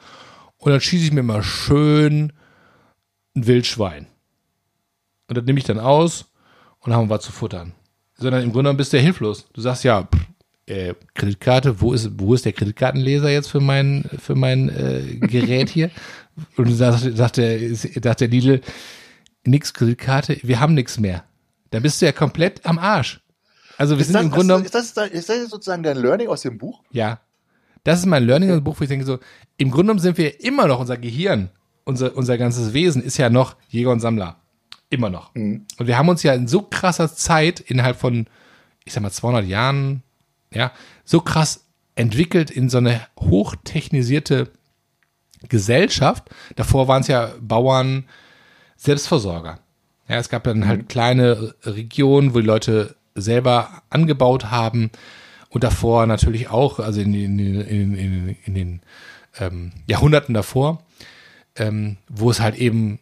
[0.57, 2.33] und dann schieße ich mir mal schön
[3.35, 4.07] ein Wildschwein.
[5.27, 6.25] Und das nehme ich dann aus
[6.79, 7.73] und haben was zu futtern.
[8.23, 9.45] Sondern im Grunde genommen bist du ja hilflos.
[9.53, 10.27] Du sagst ja, pff,
[10.65, 15.69] äh, Kreditkarte, wo ist, wo ist der Kreditkartenleser jetzt für mein, für mein äh, Gerät
[15.69, 15.91] hier?
[16.57, 18.61] Und sagt, sagt, der, sagt der Lidl,
[19.43, 21.23] nix Kreditkarte, wir haben nichts mehr.
[21.69, 23.21] Dann bist du ja komplett am Arsch.
[23.77, 24.65] Also wir Ist sind das, im Grunde genommen.
[24.65, 26.81] ist, das, ist, das, sozusagen dein Learning aus dem Buch?
[26.91, 27.19] Ja.
[27.83, 29.19] Das ist mein Learning im Buch, wo ich denke so,
[29.57, 31.49] im Grunde genommen sind wir immer noch unser Gehirn
[31.85, 34.37] unser, unser ganzes Wesen ist ja noch Jäger und Sammler.
[34.93, 35.33] Immer noch.
[35.33, 35.65] Mhm.
[35.79, 38.27] Und wir haben uns ja in so krasser Zeit innerhalb von,
[38.85, 40.03] ich sag mal, 200 Jahren,
[40.53, 40.71] ja,
[41.03, 41.65] so krass
[41.95, 44.51] entwickelt in so eine hochtechnisierte
[45.49, 46.29] Gesellschaft.
[46.55, 48.05] Davor waren es ja Bauern,
[48.75, 49.59] Selbstversorger.
[50.07, 50.87] Ja, es gab dann halt mhm.
[50.89, 54.91] kleine Regionen, wo die Leute selber angebaut haben
[55.49, 58.81] und davor natürlich auch, also in, in, in, in, in den
[59.39, 60.83] ähm, Jahrhunderten davor,
[61.55, 62.99] ähm, wo es halt eben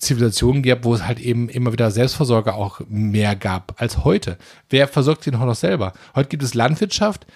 [0.00, 4.38] Zivilisationen gab, wo es halt eben immer wieder Selbstversorger auch mehr gab als heute.
[4.70, 5.92] Wer versorgt sich noch selber?
[6.14, 7.26] Heute gibt es Landwirtschaft,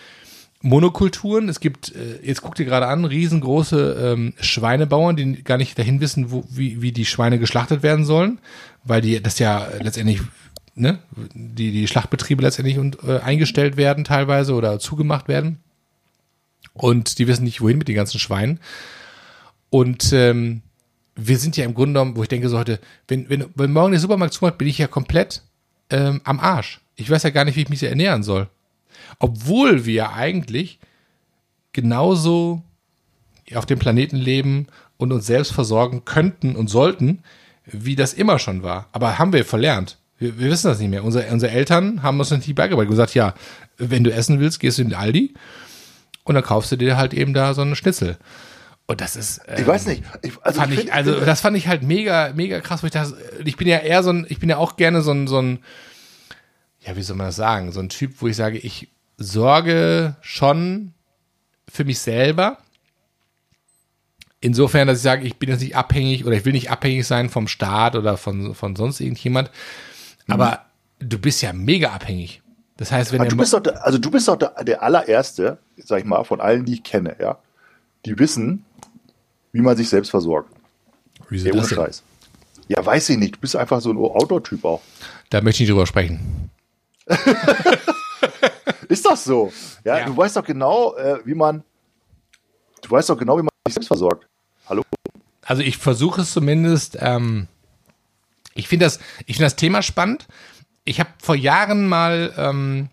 [0.63, 1.51] Monokulturen.
[1.51, 6.01] Es gibt, äh, jetzt guckt ihr gerade an, riesengroße ähm, Schweinebauern, die gar nicht dahin
[6.01, 8.41] wissen, wo, wie, wie die Schweine geschlachtet werden sollen,
[8.83, 10.23] weil die das ja letztendlich,
[10.75, 11.01] ne,
[11.35, 15.59] die, die Schlachtbetriebe letztendlich und, äh, eingestellt werden teilweise oder zugemacht werden.
[16.73, 18.59] Und die wissen nicht, wohin mit den ganzen Schweinen.
[19.69, 20.63] Und ähm,
[21.17, 23.93] wir sind ja im Grunde genommen, wo ich denke so heute, wenn, wenn, wenn morgen
[23.93, 25.43] der Supermarkt zumacht, bin ich ja komplett
[25.91, 26.81] ähm, am Arsch.
[26.97, 28.49] Ich weiß ja gar nicht, wie ich mich ernähren soll.
[29.19, 30.79] Obwohl wir eigentlich
[31.73, 32.63] genauso
[33.55, 37.23] auf dem Planeten leben und uns selbst versorgen könnten und sollten,
[37.67, 38.89] wie das immer schon war.
[38.93, 39.99] Aber haben wir verlernt.
[40.19, 41.05] Wir, wir wissen das nicht mehr.
[41.05, 42.89] Unsere, unsere Eltern haben uns nicht beigebracht.
[42.89, 43.35] gesagt, ja,
[43.77, 45.35] wenn du essen willst, gehst du in den Aldi
[46.25, 48.19] und dann kaufst du dir halt eben da so einen Schnitzel.
[48.87, 49.41] Und das ist.
[49.47, 50.03] Ähm, ich weiß nicht.
[50.23, 52.93] Ich, also, fand ich, ich also das fand ich halt mega, mega krass, wo ich
[52.93, 53.15] das.
[53.45, 55.61] Ich bin ja eher so ein, ich bin ja auch gerne so ein, so ein,
[56.81, 57.73] ja, wie soll man das sagen?
[57.73, 60.93] So ein Typ, wo ich sage, ich sorge schon
[61.69, 62.59] für mich selber.
[64.41, 67.31] Insofern, dass ich sage, ich bin jetzt nicht abhängig oder ich will nicht abhängig sein
[67.31, 69.51] vom Staat oder von, von sonst irgendjemand.
[70.29, 70.67] Aber
[71.01, 71.09] mhm.
[71.09, 72.43] du bist ja mega abhängig.
[72.77, 76.01] Das heißt, wenn du bist doch der, also du bist doch der, der allererste, sag
[76.01, 77.39] ich mal, von allen, die ich kenne, ja,
[78.05, 78.65] die wissen,
[79.55, 80.53] wie man sich selbst versorgt.
[81.31, 82.03] Wie ist das Scheiß.
[82.67, 83.37] Ja, weiß ich nicht.
[83.37, 84.83] Du bist einfach so ein Outdoor-Typ auch.
[85.31, 86.51] Da möchte ich nicht drüber sprechen.
[88.89, 89.53] ist das so?
[89.85, 91.63] Ja, ja, du weißt doch genau, äh, wie man.
[92.83, 94.27] Du weißt doch genau, wie man sich selbst versorgt.
[94.69, 94.83] Hallo?
[95.43, 96.99] Also ich versuche es zumindest.
[97.01, 97.47] Ähm,
[98.55, 100.27] ich finde das, ich finde das Thema spannend.
[100.85, 102.89] Ich habe vor Jahren mal ähm,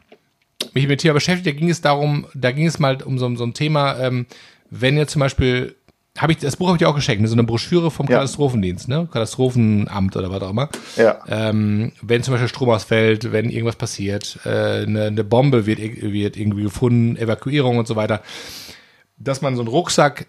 [0.73, 1.47] mich mit Thema beschäftigt.
[1.47, 3.97] Da ging es darum, da ging es mal um so, so ein Thema.
[3.99, 4.27] Ähm,
[4.69, 5.75] wenn ihr zum Beispiel
[6.17, 7.27] habe ich das Buch habe ich dir auch geschenkt, ne?
[7.27, 8.17] so eine Broschüre vom ja.
[8.17, 9.07] Katastrophendienst, ne?
[9.11, 10.69] Katastrophenamt oder was auch immer.
[10.97, 11.19] Ja.
[11.27, 16.35] Ähm, wenn zum Beispiel Strom ausfällt, wenn irgendwas passiert, äh, eine, eine Bombe wird, wird
[16.35, 18.21] irgendwie gefunden, Evakuierung und so weiter,
[19.17, 20.27] dass man so einen Rucksack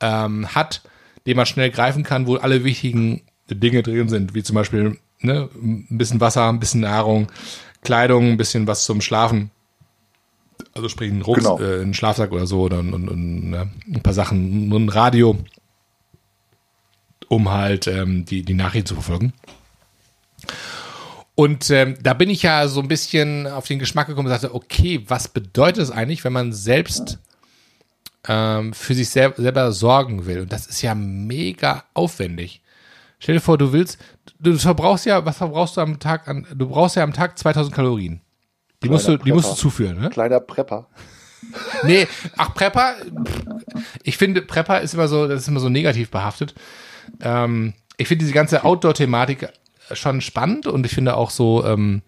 [0.00, 0.82] ähm, hat,
[1.26, 5.50] den man schnell greifen kann, wo alle wichtigen Dinge drin sind, wie zum Beispiel ne,
[5.54, 7.28] ein bisschen Wasser, ein bisschen Nahrung,
[7.82, 9.50] Kleidung, ein bisschen was zum Schlafen
[10.72, 11.60] also sprich ein Rucks, genau.
[11.60, 15.38] äh, ein Schlafsack oder so oder ein, ein, ne, ein paar Sachen, nur ein Radio,
[17.28, 19.32] um halt ähm, die, die Nachrichten zu verfolgen.
[21.36, 24.54] Und ähm, da bin ich ja so ein bisschen auf den Geschmack gekommen und sagte,
[24.54, 27.18] okay, was bedeutet es eigentlich, wenn man selbst
[28.28, 30.42] ähm, für sich sel selber sorgen will?
[30.42, 32.62] Und das ist ja mega aufwendig.
[33.18, 33.98] Stell dir vor, du willst,
[34.38, 37.74] du verbrauchst ja, was verbrauchst du am Tag an, du brauchst ja am Tag 2000
[37.74, 38.20] Kalorien.
[38.84, 40.10] Die musst, du, die musst du zuführen, ne?
[40.10, 40.86] Kleiner Prepper.
[41.82, 42.06] nee,
[42.36, 42.94] ach, Prepper,
[44.02, 46.54] ich finde, Prepper ist immer so, das ist immer so negativ behaftet.
[47.20, 49.48] Ähm, ich finde diese ganze Outdoor-Thematik
[49.92, 52.02] schon spannend und ich finde auch so, ähm,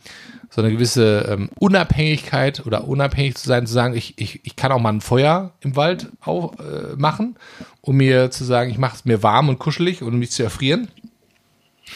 [0.50, 4.72] so eine gewisse ähm, Unabhängigkeit oder unabhängig zu sein, zu sagen, ich, ich, ich kann
[4.72, 7.36] auch mal ein Feuer im Wald auch, äh, machen,
[7.82, 10.42] um mir zu sagen, ich mache es mir warm und kuschelig und um mich zu
[10.42, 10.88] erfrieren.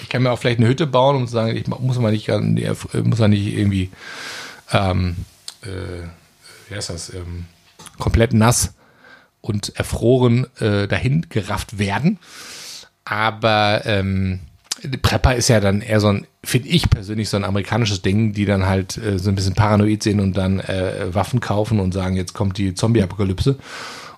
[0.02, 2.28] Ich kann mir auch vielleicht eine Hütte bauen, um zu sagen, ich muss mal nicht,
[2.28, 3.90] muss mal nicht irgendwie
[4.72, 5.16] ähm,
[5.62, 6.06] äh,
[6.68, 7.46] wie heißt das, ähm,
[7.98, 8.74] komplett nass
[9.40, 12.18] und erfroren äh, dahin gerafft werden.
[13.04, 14.40] Aber ähm,
[15.02, 18.44] Prepper ist ja dann eher so ein, finde ich persönlich, so ein amerikanisches Ding, die
[18.44, 22.16] dann halt äh, so ein bisschen paranoid sind und dann äh, Waffen kaufen und sagen,
[22.16, 23.58] jetzt kommt die Zombie-Apokalypse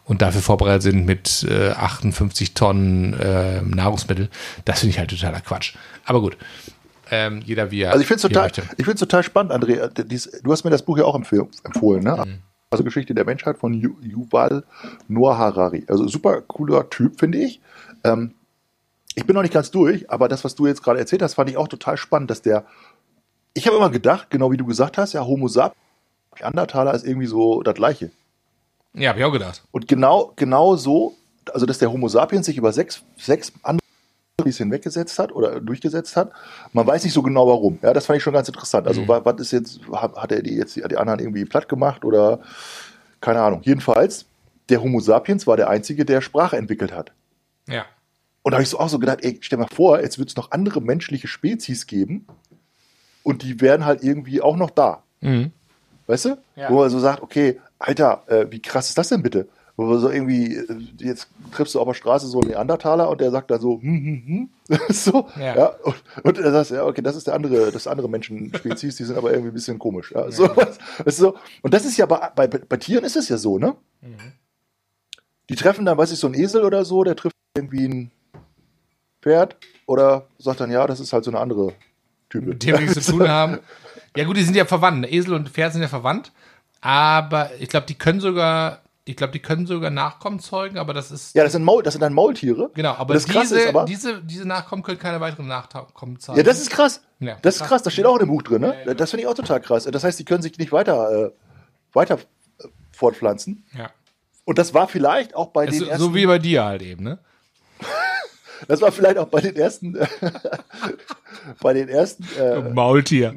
[0.05, 4.28] und dafür vorbereitet sind mit äh, 58 Tonnen äh, Nahrungsmittel.
[4.64, 5.74] Das finde ich halt totaler Quatsch.
[6.05, 6.36] Aber gut,
[7.13, 7.91] ähm, jeder wie er.
[7.91, 10.03] Also ich finde es total, ich find's total spannend, André.
[10.03, 12.25] Dies, du hast mir das Buch ja auch empfohlen, ne?
[12.27, 12.39] Mhm.
[12.71, 14.65] Also Geschichte der Menschheit von Yuval
[15.09, 15.85] Noah Harari.
[15.89, 17.61] Also super cooler Typ, finde ich.
[18.03, 18.33] Ähm,
[19.15, 21.51] ich bin noch nicht ganz durch, aber das, was du jetzt gerade erzählt hast, fand
[21.51, 22.65] ich auch total spannend, dass der.
[23.53, 25.77] Ich habe immer gedacht, genau wie du gesagt hast, ja, Homo sapiens,
[26.41, 28.11] Neandertaler ist irgendwie so das Gleiche.
[28.95, 29.63] Ja, habe ich auch gedacht.
[29.71, 31.15] Und genau, genau so,
[31.53, 33.82] also dass der Homo sapiens sich über sechs, sechs andere
[34.45, 36.32] bisschen weggesetzt hat oder durchgesetzt hat.
[36.72, 37.78] Man weiß nicht so genau warum.
[37.82, 38.86] Ja, das fand ich schon ganz interessant.
[38.86, 39.09] Also, mhm.
[39.09, 42.40] was ist jetzt, hat er die jetzt die anderen irgendwie platt gemacht oder
[43.20, 43.61] keine Ahnung.
[43.62, 44.26] Jedenfalls,
[44.68, 47.12] der Homo sapiens war der einzige, der Sprache entwickelt hat.
[47.68, 47.84] Ja.
[48.43, 50.36] Und da habe ich so auch so gedacht, ey, stell mal vor, jetzt wird es
[50.36, 52.26] noch andere menschliche Spezies geben
[53.22, 55.03] und die wären halt irgendwie auch noch da.
[55.20, 55.53] Mhm.
[56.07, 56.38] Weißt du?
[56.57, 56.68] Ja.
[56.68, 59.49] Wo man so sagt, okay, Alter, äh, wie krass ist das denn bitte?
[59.77, 60.66] Wo man so irgendwie, äh,
[60.99, 64.05] jetzt triffst du auf der Straße so einen Neandertaler und der sagt dann so, hm,
[64.05, 64.79] hm, hm.
[64.95, 65.57] so, Ja.
[65.57, 65.66] ja.
[65.83, 69.16] Und, und er sagt, ja, okay, das ist der andere, das andere Menschenspezies, die sind
[69.16, 70.12] aber irgendwie ein bisschen komisch.
[70.12, 70.31] Ja.
[70.31, 71.37] So, was, weißt du, so.
[71.62, 73.75] Und das ist ja bei, bei, bei Tieren ist es ja so, ne?
[75.49, 78.11] Die treffen dann, weiß ich, so einen Esel oder so, der trifft irgendwie ein
[79.23, 79.57] Pferd
[79.87, 81.73] oder sagt dann, ja, das ist halt so eine andere
[82.31, 82.47] Type.
[82.47, 83.59] mit dem wir nichts zu tun haben.
[84.16, 85.11] Ja gut, die sind ja verwandt.
[85.11, 86.33] Esel und Pferd sind ja verwandt.
[86.81, 91.11] Aber ich glaube, die können sogar, ich glaube, die können sogar Nachkommen zeugen, aber das
[91.11, 91.34] ist.
[91.34, 92.70] Ja, das sind, Maul, das sind dann Maultiere.
[92.74, 96.38] Genau, aber das diese, ist aber- diese, diese Nachkommen können keine weiteren Nachkommen zeigen.
[96.38, 97.03] Ja, das ist krass.
[97.18, 97.82] Ja, das ist krass.
[97.82, 98.61] Das steht auch in dem Buch drin.
[98.62, 98.74] Ne?
[98.82, 98.94] Ja, ja.
[98.94, 99.84] Das finde ich auch total krass.
[99.84, 101.30] Das heißt, die können sich nicht weiter, äh,
[101.92, 102.18] weiter
[102.61, 103.64] äh, fortpflanzen.
[103.76, 103.90] ja.
[104.44, 106.03] Und das war vielleicht auch bei Das den ersten.
[106.03, 107.20] so wie bei dir halt eben, ne?
[108.68, 109.96] das war vielleicht auch bei den ersten,
[111.61, 113.36] bei den ersten äh, Maultier.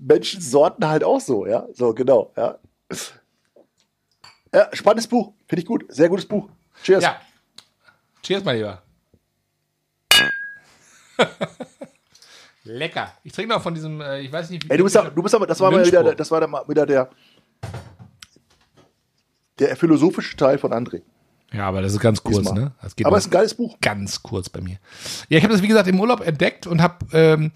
[0.00, 1.46] Menschensorten halt auch so.
[1.46, 2.32] Ja, so genau.
[2.38, 2.58] Ja,
[4.60, 5.32] ja spannendes Buch.
[5.46, 5.84] Finde ich gut.
[5.88, 6.48] Sehr gutes Buch.
[6.82, 7.02] Cheers.
[7.04, 7.20] Ja.
[8.22, 8.82] Cheers, mein Lieber.
[12.64, 13.12] Lecker.
[13.22, 15.22] Ich trinke noch von diesem, äh, ich weiß nicht, wie Ey, du bist, ja- du
[15.22, 17.08] bist aber, das war mal wieder, das war dann mal wieder der,
[19.58, 21.02] der philosophische Teil von André.
[21.52, 22.54] Ja, aber das ist ganz kurz, Diesmal.
[22.64, 22.72] ne?
[23.04, 23.76] Aber es ist ein geiles Buch.
[23.80, 24.78] ganz kurz bei mir.
[25.28, 27.52] Ja, ich habe das, wie gesagt, im Urlaub entdeckt und habe, ähm,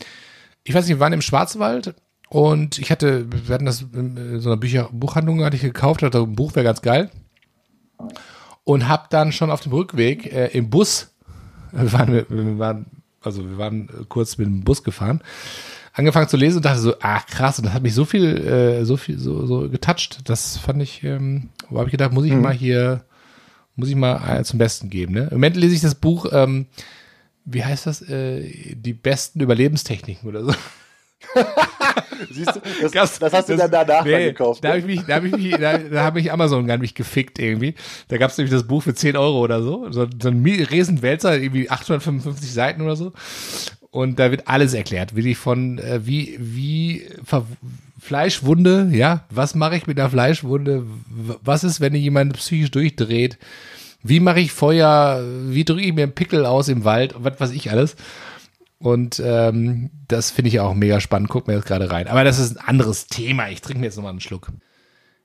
[0.63, 1.95] ich weiß nicht, wir waren im Schwarzwald
[2.31, 6.21] und ich hatte, wir hatten das in so einer Bücher, Buchhandlung hatte ich gekauft, hatte
[6.21, 7.11] ein Buch, wäre ganz geil.
[8.63, 11.13] Und habe dann schon auf dem Rückweg äh, im Bus,
[11.73, 12.87] wir waren, wir waren,
[13.21, 15.23] also wir waren äh, kurz mit dem Bus gefahren,
[15.93, 18.85] angefangen zu lesen und dachte so, ach krass, und das hat mich so viel, äh,
[18.85, 20.21] so viel, so, so getoucht.
[20.29, 23.03] Das fand ich, ähm, wo habe ich gedacht, muss ich mal hier,
[23.75, 25.15] muss ich mal äh, zum Besten geben.
[25.15, 25.23] Ne?
[25.23, 26.67] Im Moment lese ich das Buch, ähm,
[27.45, 30.55] wie heißt das, äh, die besten Überlebenstechniken oder so.
[32.31, 32.61] Siehst du,
[32.93, 34.63] das, das, hast du dann danach nee, gekauft.
[34.63, 34.93] Da habe Ne?
[34.93, 37.75] ich mich, da habe ich mich, da, da habe ich Amazon gar nicht gefickt irgendwie.
[38.09, 39.91] Da gab es nämlich das Buch für 10 Euro oder so.
[39.91, 43.13] So, so ein Riesenwälzer, irgendwie 855 Seiten oder so.
[43.91, 47.47] Und da wird alles erklärt, wie die von, äh, wie, wie Ver
[47.99, 50.87] Fleischwunde, ja, was mache ich mit einer Fleischwunde?
[51.45, 53.37] Was ist, wenn jemand psychisch durchdreht?
[54.03, 55.23] Wie mache ich Feuer?
[55.49, 57.15] Wie drücke ich mir einen Pickel aus im Wald?
[57.19, 57.97] Was weiß ich alles.
[58.83, 61.29] Und ähm, das finde ich auch mega spannend.
[61.29, 62.09] Guck mir jetzt gerade rein.
[62.09, 63.49] Aber das ist ein anderes Thema.
[63.51, 64.49] Ich trinke mir jetzt nochmal einen Schluck.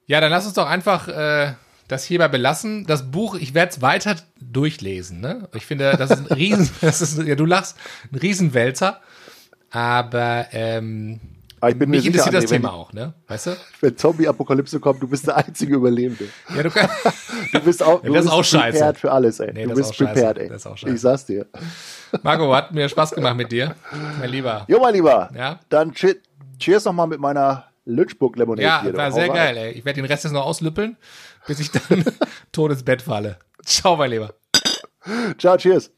[0.08, 1.54] Ja, dann lass uns doch einfach äh,
[1.88, 2.86] das hierbei belassen.
[2.86, 5.22] Das Buch, ich werde es weiter durchlesen.
[5.22, 5.48] Ne?
[5.54, 7.78] Ich finde, das ist ein Riesen, das ist, ja, du lachst,
[8.12, 9.00] ein Riesenwälzer.
[9.72, 11.20] Aber ähm,
[11.62, 13.14] Aber ich bin mir mich sicher, interessiert das André, wenn, Thema auch, ne?
[13.28, 13.58] Weißt du?
[13.82, 16.26] wenn Zombie-Apokalypse kommt, du bist der einzige Überlebende.
[16.56, 16.94] Ja, du kannst.
[17.54, 18.78] Du bist auch, Ja, du das ist bist auch scheiße.
[18.80, 19.54] prepared für alles, ey.
[19.54, 20.14] Nee, du das ist bist auch scheiße.
[20.14, 20.50] prepared, ey.
[20.50, 20.94] Das ist auch scheiße.
[20.96, 21.46] ich sag's dir.
[22.24, 23.76] Marco, hat mir Spaß gemacht mit dir.
[24.20, 24.66] Mein Lieber.
[24.68, 25.30] Jo, mein Lieber.
[25.36, 25.60] Ja.
[25.70, 26.18] Dann che-
[26.60, 28.96] cheers nochmal mit meiner Lynchburg Lemonade Ja, hier.
[28.96, 29.72] war sehr geil, ey.
[29.72, 30.98] Ich werde den Rest jetzt noch auslüppeln,
[31.48, 32.04] bis ich dann
[32.52, 33.38] tot ins Bett falle.
[33.64, 34.34] Ciao, mein Lieber.
[35.38, 35.92] Ciao, cheers.